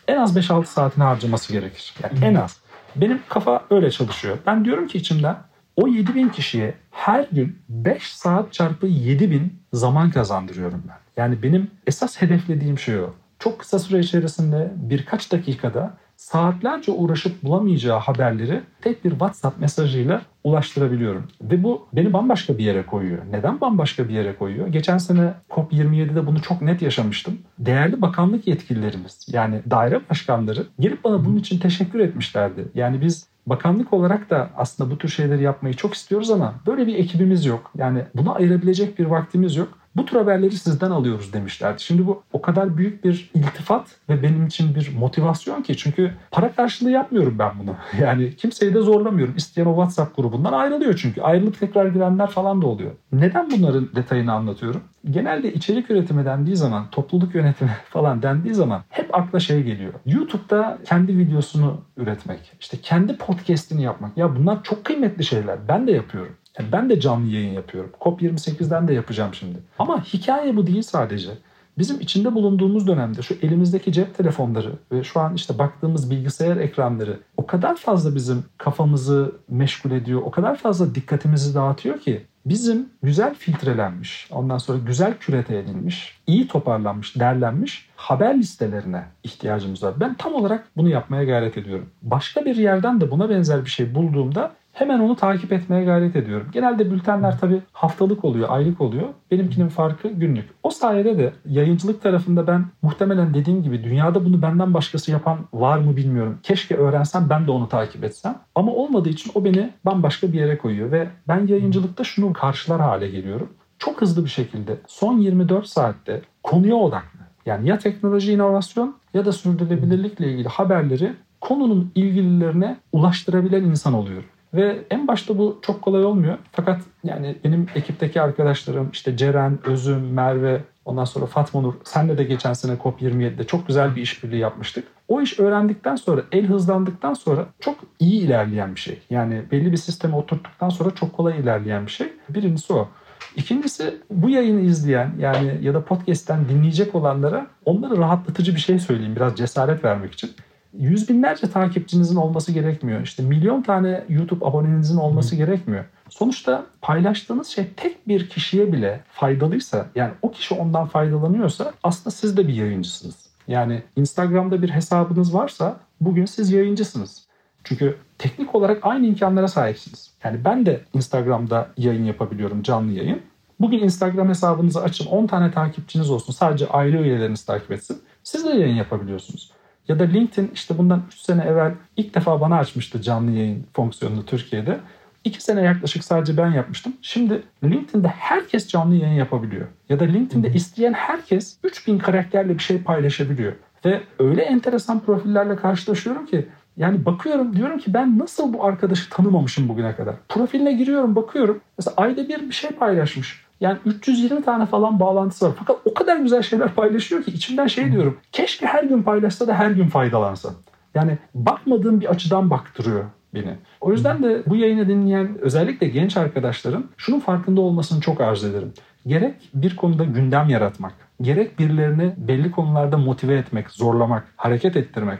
[0.07, 1.93] en az 5-6 saatini harcaması gerekir.
[2.03, 2.59] Yani en az.
[2.95, 4.37] Benim kafa öyle çalışıyor.
[4.45, 5.37] Ben diyorum ki içimden
[5.75, 10.97] o 7000 kişiye her gün 5 saat çarpı 7000 zaman kazandırıyorum ben.
[11.17, 13.13] Yani benim esas hedeflediğim şey o.
[13.39, 21.27] Çok kısa süre içerisinde birkaç dakikada saatlerce uğraşıp bulamayacağı haberleri tek bir WhatsApp mesajıyla ulaştırabiliyorum.
[21.41, 23.19] Ve bu beni bambaşka bir yere koyuyor.
[23.31, 24.67] Neden bambaşka bir yere koyuyor?
[24.67, 27.37] Geçen sene COP27'de bunu çok net yaşamıştım.
[27.59, 32.65] Değerli bakanlık yetkililerimiz yani daire başkanları gelip bana bunun için teşekkür etmişlerdi.
[32.75, 36.95] Yani biz bakanlık olarak da aslında bu tür şeyleri yapmayı çok istiyoruz ama böyle bir
[36.95, 37.71] ekibimiz yok.
[37.77, 39.82] Yani buna ayırabilecek bir vaktimiz yok.
[39.95, 41.83] Bu tür haberleri sizden alıyoruz demişlerdi.
[41.83, 45.77] Şimdi bu o kadar büyük bir iltifat ve benim için bir motivasyon ki.
[45.77, 47.75] Çünkü para karşılığı yapmıyorum ben bunu.
[48.03, 49.35] Yani kimseyi de zorlamıyorum.
[49.37, 51.21] İsteyen o WhatsApp grubundan ayrılıyor çünkü.
[51.21, 52.91] Ayrılıp tekrar girenler falan da oluyor.
[53.11, 54.81] Neden bunların detayını anlatıyorum?
[55.11, 59.93] Genelde içerik üretimi dendiği zaman, topluluk yönetimi falan dendiği zaman hep akla şey geliyor.
[60.05, 64.17] YouTube'da kendi videosunu üretmek, işte kendi podcast'ini yapmak.
[64.17, 65.57] Ya bunlar çok kıymetli şeyler.
[65.67, 66.35] Ben de yapıyorum.
[66.71, 67.91] Ben de canlı yayın yapıyorum.
[68.01, 69.57] COP28'den de yapacağım şimdi.
[69.79, 71.29] Ama hikaye bu değil sadece.
[71.77, 77.19] Bizim içinde bulunduğumuz dönemde şu elimizdeki cep telefonları ve şu an işte baktığımız bilgisayar ekranları
[77.37, 83.35] o kadar fazla bizim kafamızı meşgul ediyor, o kadar fazla dikkatimizi dağıtıyor ki bizim güzel
[83.35, 89.93] filtrelenmiş, ondan sonra güzel kürete edilmiş, iyi toparlanmış, derlenmiş haber listelerine ihtiyacımız var.
[89.99, 91.89] Ben tam olarak bunu yapmaya gayret ediyorum.
[92.01, 96.47] Başka bir yerden de buna benzer bir şey bulduğumda Hemen onu takip etmeye gayret ediyorum.
[96.51, 99.07] Genelde bültenler tabii haftalık oluyor, aylık oluyor.
[99.31, 100.49] Benimkinin farkı günlük.
[100.63, 105.77] O sayede de yayıncılık tarafında ben muhtemelen dediğim gibi dünyada bunu benden başkası yapan var
[105.77, 106.39] mı bilmiyorum.
[106.43, 108.35] Keşke öğrensem ben de onu takip etsem.
[108.55, 113.07] Ama olmadığı için o beni bambaşka bir yere koyuyor ve ben yayıncılıkta şunu karşılar hale
[113.07, 113.49] geliyorum.
[113.79, 117.19] Çok hızlı bir şekilde son 24 saatte konuya odaklı.
[117.45, 124.25] Yani ya teknoloji inovasyon ya da sürdürülebilirlikle ilgili haberleri konunun ilgililerine ulaştırabilen insan oluyorum.
[124.53, 126.37] Ve en başta bu çok kolay olmuyor.
[126.51, 132.23] Fakat yani benim ekipteki arkadaşlarım işte Ceren, Özüm, Merve, ondan sonra Fatma Nur, senle de
[132.23, 134.87] geçen sene COP27'de çok güzel bir işbirliği yapmıştık.
[135.07, 138.99] O iş öğrendikten sonra, el hızlandıktan sonra çok iyi ilerleyen bir şey.
[139.09, 142.07] Yani belli bir sisteme oturttuktan sonra çok kolay ilerleyen bir şey.
[142.29, 142.89] Birincisi o.
[143.35, 149.15] İkincisi bu yayını izleyen yani ya da podcast'ten dinleyecek olanlara onlara rahatlatıcı bir şey söyleyeyim
[149.15, 150.31] biraz cesaret vermek için
[150.79, 153.01] yüz binlerce takipçinizin olması gerekmiyor.
[153.01, 155.35] İşte milyon tane YouTube abonenizin olması Hı.
[155.35, 155.85] gerekmiyor.
[156.09, 162.37] Sonuçta paylaştığınız şey tek bir kişiye bile faydalıysa yani o kişi ondan faydalanıyorsa aslında siz
[162.37, 163.15] de bir yayıncısınız.
[163.47, 167.27] Yani Instagram'da bir hesabınız varsa bugün siz yayıncısınız.
[167.63, 170.11] Çünkü teknik olarak aynı imkanlara sahipsiniz.
[170.23, 173.21] Yani ben de Instagram'da yayın yapabiliyorum, canlı yayın.
[173.59, 178.01] Bugün Instagram hesabınızı açın, 10 tane takipçiniz olsun, sadece aile üyeleriniz takip etsin.
[178.23, 179.52] Siz de yayın yapabiliyorsunuz.
[179.87, 184.25] Ya da LinkedIn işte bundan 3 sene evvel ilk defa bana açmıştı canlı yayın fonksiyonunu
[184.25, 184.79] Türkiye'de.
[185.23, 186.93] 2 sene yaklaşık sadece ben yapmıştım.
[187.01, 189.67] Şimdi LinkedIn'de herkes canlı yayın yapabiliyor.
[189.89, 193.53] Ya da LinkedIn'de isteyen herkes 3000 karakterle bir şey paylaşabiliyor.
[193.85, 199.69] Ve öyle enteresan profillerle karşılaşıyorum ki yani bakıyorum diyorum ki ben nasıl bu arkadaşı tanımamışım
[199.69, 200.15] bugüne kadar.
[200.29, 201.61] Profiline giriyorum bakıyorum.
[201.77, 203.42] Mesela ayda bir bir şey paylaşmış.
[203.61, 205.53] Yani 320 tane falan bağlantısı var.
[205.59, 208.17] Fakat o kadar güzel şeyler paylaşıyor ki içimden şey diyorum.
[208.31, 210.49] Keşke her gün paylaşsa da her gün faydalansa.
[210.95, 213.55] Yani bakmadığım bir açıdan baktırıyor beni.
[213.81, 218.73] O yüzden de bu yayını dinleyen özellikle genç arkadaşların şunun farkında olmasını çok arz ederim.
[219.07, 225.19] gerek bir konuda gündem yaratmak, gerek birilerini belli konularda motive etmek, zorlamak, hareket ettirmek,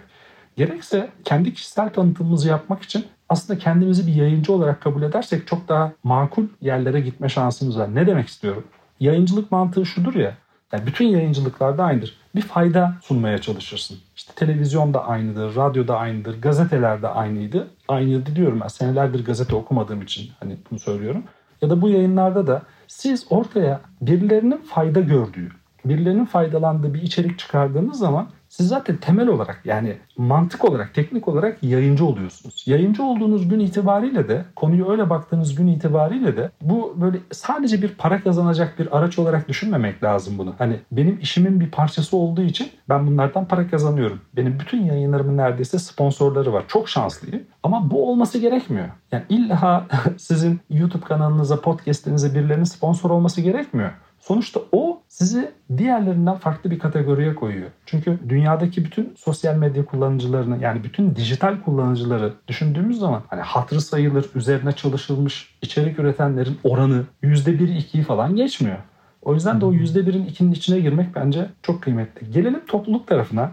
[0.57, 5.91] gerekse kendi kişisel tanıtımımızı yapmak için aslında kendimizi bir yayıncı olarak kabul edersek çok daha
[6.03, 7.95] makul yerlere gitme şansımız var.
[7.95, 8.63] Ne demek istiyorum?
[8.99, 10.33] Yayıncılık mantığı şudur ya,
[10.73, 12.17] yani bütün yayıncılıklarda aynıdır.
[12.35, 13.97] Bir fayda sunmaya çalışırsın.
[14.15, 17.67] İşte televizyon da aynıdır, radyo da aynıdır, gazeteler de aynıydı.
[17.87, 18.67] Aynıydı diyorum ben.
[18.67, 21.23] Senelerdir gazete okumadığım için hani bunu söylüyorum.
[21.61, 25.49] Ya da bu yayınlarda da siz ortaya birilerinin fayda gördüğü,
[25.85, 31.63] birilerinin faydalandığı bir içerik çıkardığınız zaman siz zaten temel olarak yani mantık olarak, teknik olarak
[31.63, 32.63] yayıncı oluyorsunuz.
[32.67, 37.89] Yayıncı olduğunuz gün itibariyle de, konuyu öyle baktığınız gün itibariyle de bu böyle sadece bir
[37.89, 40.55] para kazanacak bir araç olarak düşünmemek lazım bunu.
[40.57, 44.21] Hani benim işimin bir parçası olduğu için ben bunlardan para kazanıyorum.
[44.35, 46.63] Benim bütün yayınlarımın neredeyse sponsorları var.
[46.67, 47.43] Çok şanslıyım.
[47.63, 48.87] Ama bu olması gerekmiyor.
[49.11, 49.87] Yani illa
[50.17, 53.91] sizin YouTube kanalınıza, podcast'inize birilerinin sponsor olması gerekmiyor.
[54.23, 57.69] Sonuçta o sizi diğerlerinden farklı bir kategoriye koyuyor.
[57.85, 64.25] Çünkü dünyadaki bütün sosyal medya kullanıcılarını yani bütün dijital kullanıcıları düşündüğümüz zaman hani hatırı sayılır
[64.35, 68.77] üzerine çalışılmış içerik üretenlerin oranı %1-2'yi falan geçmiyor.
[69.21, 72.31] O yüzden de o %1'in 2'nin içine girmek bence çok kıymetli.
[72.31, 73.51] Gelelim topluluk tarafına.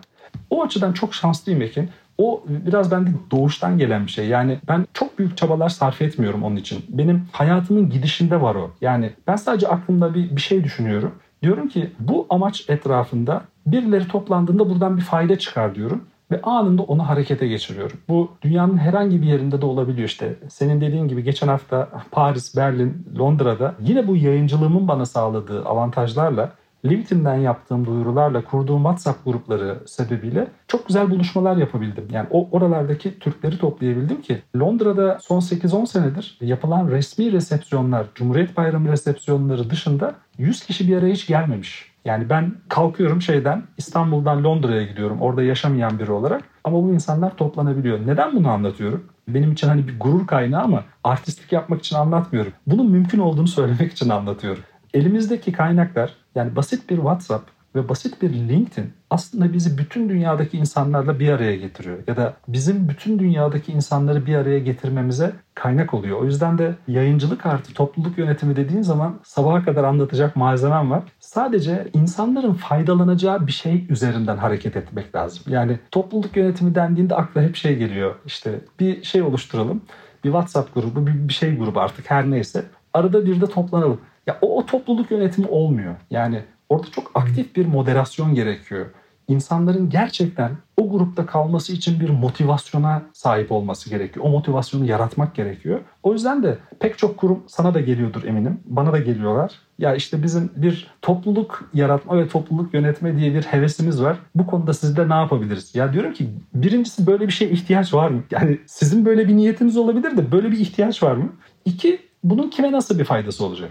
[0.50, 1.90] O açıdan çok şanslıyım Ekin.
[2.20, 4.26] O biraz bende doğuştan gelen bir şey.
[4.26, 6.84] Yani ben çok büyük çabalar sarf etmiyorum onun için.
[6.88, 8.70] Benim hayatımın gidişinde var o.
[8.80, 11.12] Yani ben sadece aklımda bir, bir şey düşünüyorum.
[11.42, 17.08] Diyorum ki bu amaç etrafında birileri toplandığında buradan bir fayda çıkar diyorum ve anında onu
[17.08, 17.98] harekete geçiriyorum.
[18.08, 20.34] Bu dünyanın herhangi bir yerinde de olabiliyor işte.
[20.48, 26.52] Senin dediğin gibi geçen hafta Paris, Berlin, Londra'da yine bu yayıncılığımın bana sağladığı avantajlarla
[26.84, 32.08] LinkedIn'den yaptığım duyurularla kurduğum WhatsApp grupları sebebiyle çok güzel buluşmalar yapabildim.
[32.12, 38.92] Yani o oralardaki Türkleri toplayabildim ki Londra'da son 8-10 senedir yapılan resmi resepsiyonlar, Cumhuriyet Bayramı
[38.92, 41.90] resepsiyonları dışında 100 kişi bir araya hiç gelmemiş.
[42.04, 48.06] Yani ben kalkıyorum şeyden İstanbul'dan Londra'ya gidiyorum orada yaşamayan biri olarak ama bu insanlar toplanabiliyor.
[48.06, 49.04] Neden bunu anlatıyorum?
[49.28, 52.52] Benim için hani bir gurur kaynağı ama artistlik yapmak için anlatmıyorum.
[52.66, 54.62] Bunun mümkün olduğunu söylemek için anlatıyorum.
[54.94, 61.20] Elimizdeki kaynaklar yani basit bir WhatsApp ve basit bir LinkedIn aslında bizi bütün dünyadaki insanlarla
[61.20, 61.98] bir araya getiriyor.
[62.06, 66.20] Ya da bizim bütün dünyadaki insanları bir araya getirmemize kaynak oluyor.
[66.20, 71.02] O yüzden de yayıncılık artı topluluk yönetimi dediğin zaman sabaha kadar anlatacak malzemem var.
[71.20, 75.42] Sadece insanların faydalanacağı bir şey üzerinden hareket etmek lazım.
[75.46, 78.14] Yani topluluk yönetimi dendiğinde akla hep şey geliyor.
[78.26, 79.82] İşte bir şey oluşturalım.
[80.24, 82.64] Bir WhatsApp grubu, bir, bir şey grubu artık her neyse.
[82.94, 84.00] Arada bir de toplanalım.
[84.26, 85.94] Ya o, o topluluk yönetimi olmuyor.
[86.10, 88.86] Yani orada çok aktif bir moderasyon gerekiyor.
[89.28, 94.26] İnsanların gerçekten o grupta kalması için bir motivasyona sahip olması gerekiyor.
[94.26, 95.80] O motivasyonu yaratmak gerekiyor.
[96.02, 98.60] O yüzden de pek çok kurum sana da geliyordur eminim.
[98.64, 99.52] Bana da geliyorlar.
[99.78, 104.16] Ya işte bizim bir topluluk yaratma ve topluluk yönetme diye bir hevesimiz var.
[104.34, 105.74] Bu konuda sizde ne yapabiliriz?
[105.74, 108.22] Ya diyorum ki birincisi böyle bir şeye ihtiyaç var mı?
[108.30, 111.32] Yani sizin böyle bir niyetiniz olabilir de böyle bir ihtiyaç var mı?
[111.64, 113.70] İki, bunun kime nasıl bir faydası olacak?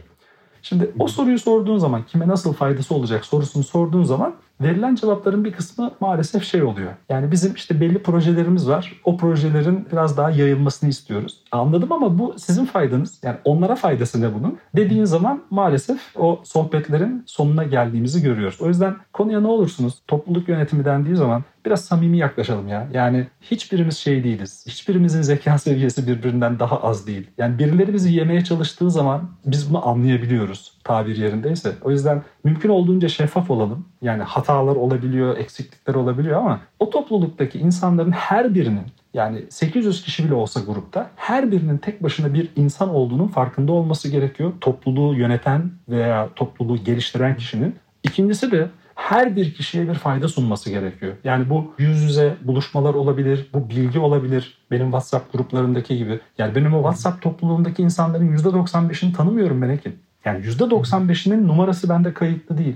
[0.61, 5.51] Şimdi o soruyu sorduğun zaman kime nasıl faydası olacak sorusunu sorduğun zaman verilen cevapların bir
[5.51, 6.91] kısmı maalesef şey oluyor.
[7.09, 9.01] Yani bizim işte belli projelerimiz var.
[9.03, 11.43] O projelerin biraz daha yayılmasını istiyoruz.
[11.51, 13.19] Anladım ama bu sizin faydanız.
[13.23, 14.57] Yani onlara faydası ne bunun?
[14.75, 18.61] Dediğin zaman maalesef o sohbetlerin sonuna geldiğimizi görüyoruz.
[18.61, 22.87] O yüzden konuya ne olursunuz topluluk yönetimi dendiği zaman biraz samimi yaklaşalım ya.
[22.93, 24.65] Yani hiçbirimiz şey değiliz.
[24.67, 27.27] Hiçbirimizin zeka seviyesi birbirinden daha az değil.
[27.37, 31.71] Yani birileri bizi yemeye çalıştığı zaman biz bunu anlayabiliyoruz tabir yerindeyse.
[31.81, 33.85] O yüzden mümkün olduğunca şeffaf olalım.
[34.01, 40.33] Yani hatalar olabiliyor, eksiklikler olabiliyor ama o topluluktaki insanların her birinin yani 800 kişi bile
[40.33, 44.53] olsa grupta her birinin tek başına bir insan olduğunun farkında olması gerekiyor.
[44.61, 47.75] Topluluğu yöneten veya topluluğu geliştiren kişinin.
[48.03, 51.13] İkincisi de her bir kişiye bir fayda sunması gerekiyor.
[51.23, 54.57] Yani bu yüz yüze buluşmalar olabilir, bu bilgi olabilir.
[54.71, 56.19] Benim WhatsApp gruplarındaki gibi.
[56.37, 59.99] Yani benim o WhatsApp topluluğundaki insanların %95'ini tanımıyorum ben Ekin.
[60.25, 62.75] Yani %95'inin numarası bende kayıtlı değil.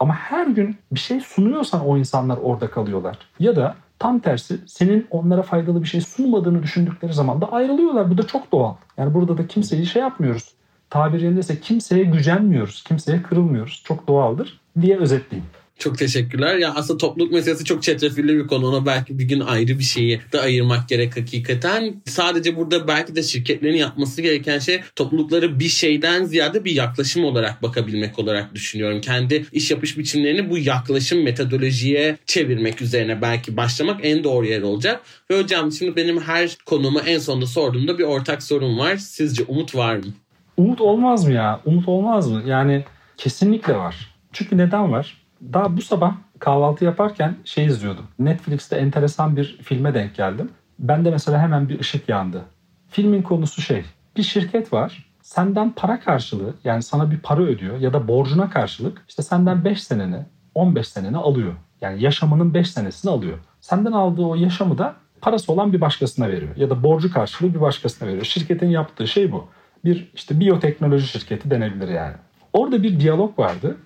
[0.00, 3.18] Ama her gün bir şey sunuyorsan o insanlar orada kalıyorlar.
[3.38, 8.10] Ya da tam tersi senin onlara faydalı bir şey sunmadığını düşündükleri zaman da ayrılıyorlar.
[8.10, 8.74] Bu da çok doğal.
[8.96, 10.54] Yani burada da kimseyi şey yapmıyoruz.
[10.90, 13.82] Tabir yerindeyse kimseye gücenmiyoruz, kimseye kırılmıyoruz.
[13.84, 15.50] Çok doğaldır diye özetleyeyim.
[15.78, 16.58] Çok teşekkürler.
[16.58, 18.68] Ya aslında topluluk meselesi çok çetrefilli bir konu.
[18.68, 22.02] Ona belki bir gün ayrı bir şeyi de ayırmak gerek hakikaten.
[22.06, 27.62] Sadece burada belki de şirketlerin yapması gereken şey toplulukları bir şeyden ziyade bir yaklaşım olarak
[27.62, 29.00] bakabilmek olarak düşünüyorum.
[29.00, 35.00] Kendi iş yapış biçimlerini bu yaklaşım metodolojiye çevirmek üzerine belki başlamak en doğru yer olacak.
[35.30, 38.96] Ve hocam şimdi benim her konumu en sonunda sorduğumda bir ortak sorun var.
[38.96, 40.04] Sizce umut var mı?
[40.56, 41.60] Umut olmaz mı ya?
[41.64, 42.42] Umut olmaz mı?
[42.46, 42.84] Yani
[43.16, 44.14] Kesinlikle var.
[44.32, 45.23] Çünkü neden var?
[45.52, 48.06] Daha bu sabah kahvaltı yaparken şey izliyordum.
[48.18, 50.50] Netflix'te enteresan bir filme denk geldim.
[50.78, 52.42] Ben de mesela hemen bir ışık yandı.
[52.88, 53.84] Filmin konusu şey.
[54.16, 55.10] Bir şirket var.
[55.22, 59.82] Senden para karşılığı yani sana bir para ödüyor ya da borcuna karşılık işte senden 5
[59.82, 60.16] seneni
[60.54, 61.52] 15 seneni alıyor.
[61.80, 63.38] Yani yaşamının 5 senesini alıyor.
[63.60, 66.56] Senden aldığı o yaşamı da parası olan bir başkasına veriyor.
[66.56, 68.24] Ya da borcu karşılığı bir başkasına veriyor.
[68.24, 69.48] Şirketin yaptığı şey bu.
[69.84, 72.14] Bir işte biyoteknoloji şirketi denebilir yani.
[72.52, 73.76] Orada bir diyalog vardı.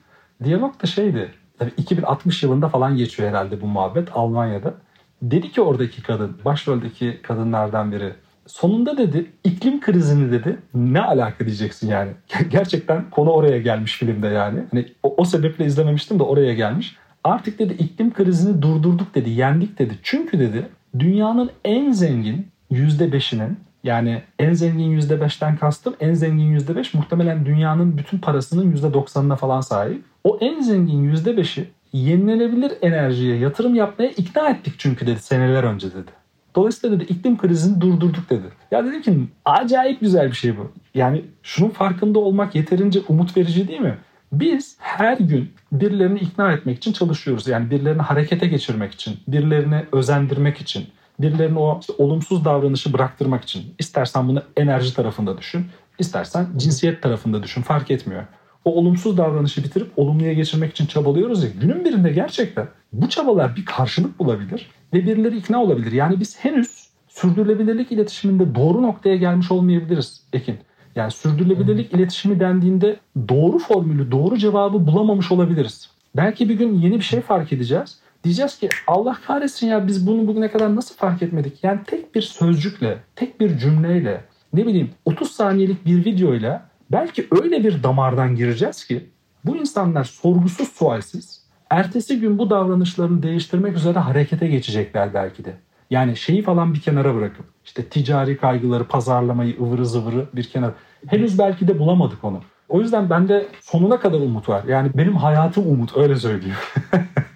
[0.44, 1.30] Diyalog da şeydi.
[1.58, 4.74] Tabii 2060 yılında falan geçiyor herhalde bu muhabbet Almanya'da.
[5.22, 8.12] Dedi ki oradaki kadın, başroldeki kadınlardan biri.
[8.46, 12.10] Sonunda dedi iklim krizini dedi ne alaka diyeceksin yani.
[12.50, 14.60] Gerçekten konu oraya gelmiş filmde yani.
[14.70, 16.96] Hani o, o sebeple izlememiştim de oraya gelmiş.
[17.24, 19.94] Artık dedi iklim krizini durdurduk dedi, yendik dedi.
[20.02, 20.68] Çünkü dedi
[20.98, 28.18] dünyanın en zengin %5'inin yani en zengin %5'ten kastım en zengin %5 muhtemelen dünyanın bütün
[28.18, 30.02] parasının %90'ına falan sahip.
[30.24, 36.10] O en zengin %5'i yenilenebilir enerjiye yatırım yapmaya ikna ettik çünkü dedi seneler önce dedi.
[36.56, 38.46] Dolayısıyla dedi iklim krizini durdurduk dedi.
[38.70, 40.72] Ya dedim ki acayip güzel bir şey bu.
[40.94, 43.98] Yani şunun farkında olmak yeterince umut verici değil mi?
[44.32, 47.46] Biz her gün birilerini ikna etmek için çalışıyoruz.
[47.46, 50.86] Yani birilerini harekete geçirmek için, birilerini özendirmek için,
[51.20, 53.74] birilerine o işte olumsuz davranışı bıraktırmak için.
[53.78, 55.66] İstersen bunu enerji tarafında düşün,
[55.98, 58.22] istersen cinsiyet tarafında düşün fark etmiyor.
[58.64, 63.64] O olumsuz davranışı bitirip olumluya geçirmek için çabalıyoruz ya günün birinde gerçekten bu çabalar bir
[63.64, 65.92] karşılık bulabilir ve birileri ikna olabilir.
[65.92, 70.58] Yani biz henüz sürdürülebilirlik iletişiminde doğru noktaya gelmiş olmayabiliriz Ekin.
[70.96, 72.96] Yani sürdürülebilirlik iletişimi dendiğinde
[73.28, 75.90] doğru formülü, doğru cevabı bulamamış olabiliriz.
[76.16, 77.98] Belki bir gün yeni bir şey fark edeceğiz.
[78.24, 81.64] Diyeceğiz ki Allah kahretsin ya biz bunu bugüne kadar nasıl fark etmedik?
[81.64, 87.64] Yani tek bir sözcükle, tek bir cümleyle, ne bileyim 30 saniyelik bir videoyla belki öyle
[87.64, 89.10] bir damardan gireceğiz ki
[89.44, 95.54] bu insanlar sorgusuz sualsiz ertesi gün bu davranışlarını değiştirmek üzere harekete geçecekler belki de.
[95.90, 100.74] Yani şeyi falan bir kenara bırakıp işte ticari kaygıları, pazarlamayı, ıvırı zıvırı bir kenara.
[101.06, 102.40] Henüz belki de bulamadık onu.
[102.68, 104.64] O yüzden bende sonuna kadar umut var.
[104.64, 106.56] Yani benim hayatım umut öyle söyleyeyim.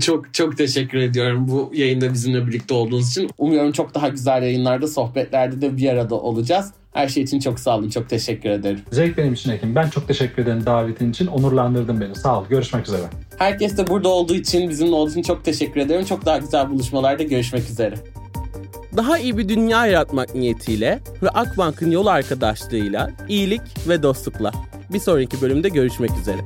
[0.00, 3.30] Çok çok teşekkür ediyorum bu yayında bizimle birlikte olduğunuz için.
[3.38, 6.72] Umuyorum çok daha güzel yayınlarda, sohbetlerde de bir arada olacağız.
[6.92, 7.90] Her şey için çok sağ olun.
[7.90, 8.80] Çok teşekkür ederim.
[8.92, 9.74] Zevk benim için Ekim.
[9.74, 11.26] Ben çok teşekkür ederim davetin için.
[11.26, 12.14] Onurlandırdın beni.
[12.14, 12.44] Sağ ol.
[12.48, 13.02] Görüşmek üzere.
[13.38, 16.04] Herkes de burada olduğu için, bizimle olduğu için çok teşekkür ederim.
[16.04, 17.94] Çok daha güzel buluşmalarda görüşmek üzere.
[18.96, 24.52] Daha iyi bir dünya yaratmak niyetiyle ve Akbank'ın yol arkadaşlığıyla iyilik ve dostlukla.
[24.92, 26.38] Bir sonraki bölümde görüşmek üzere.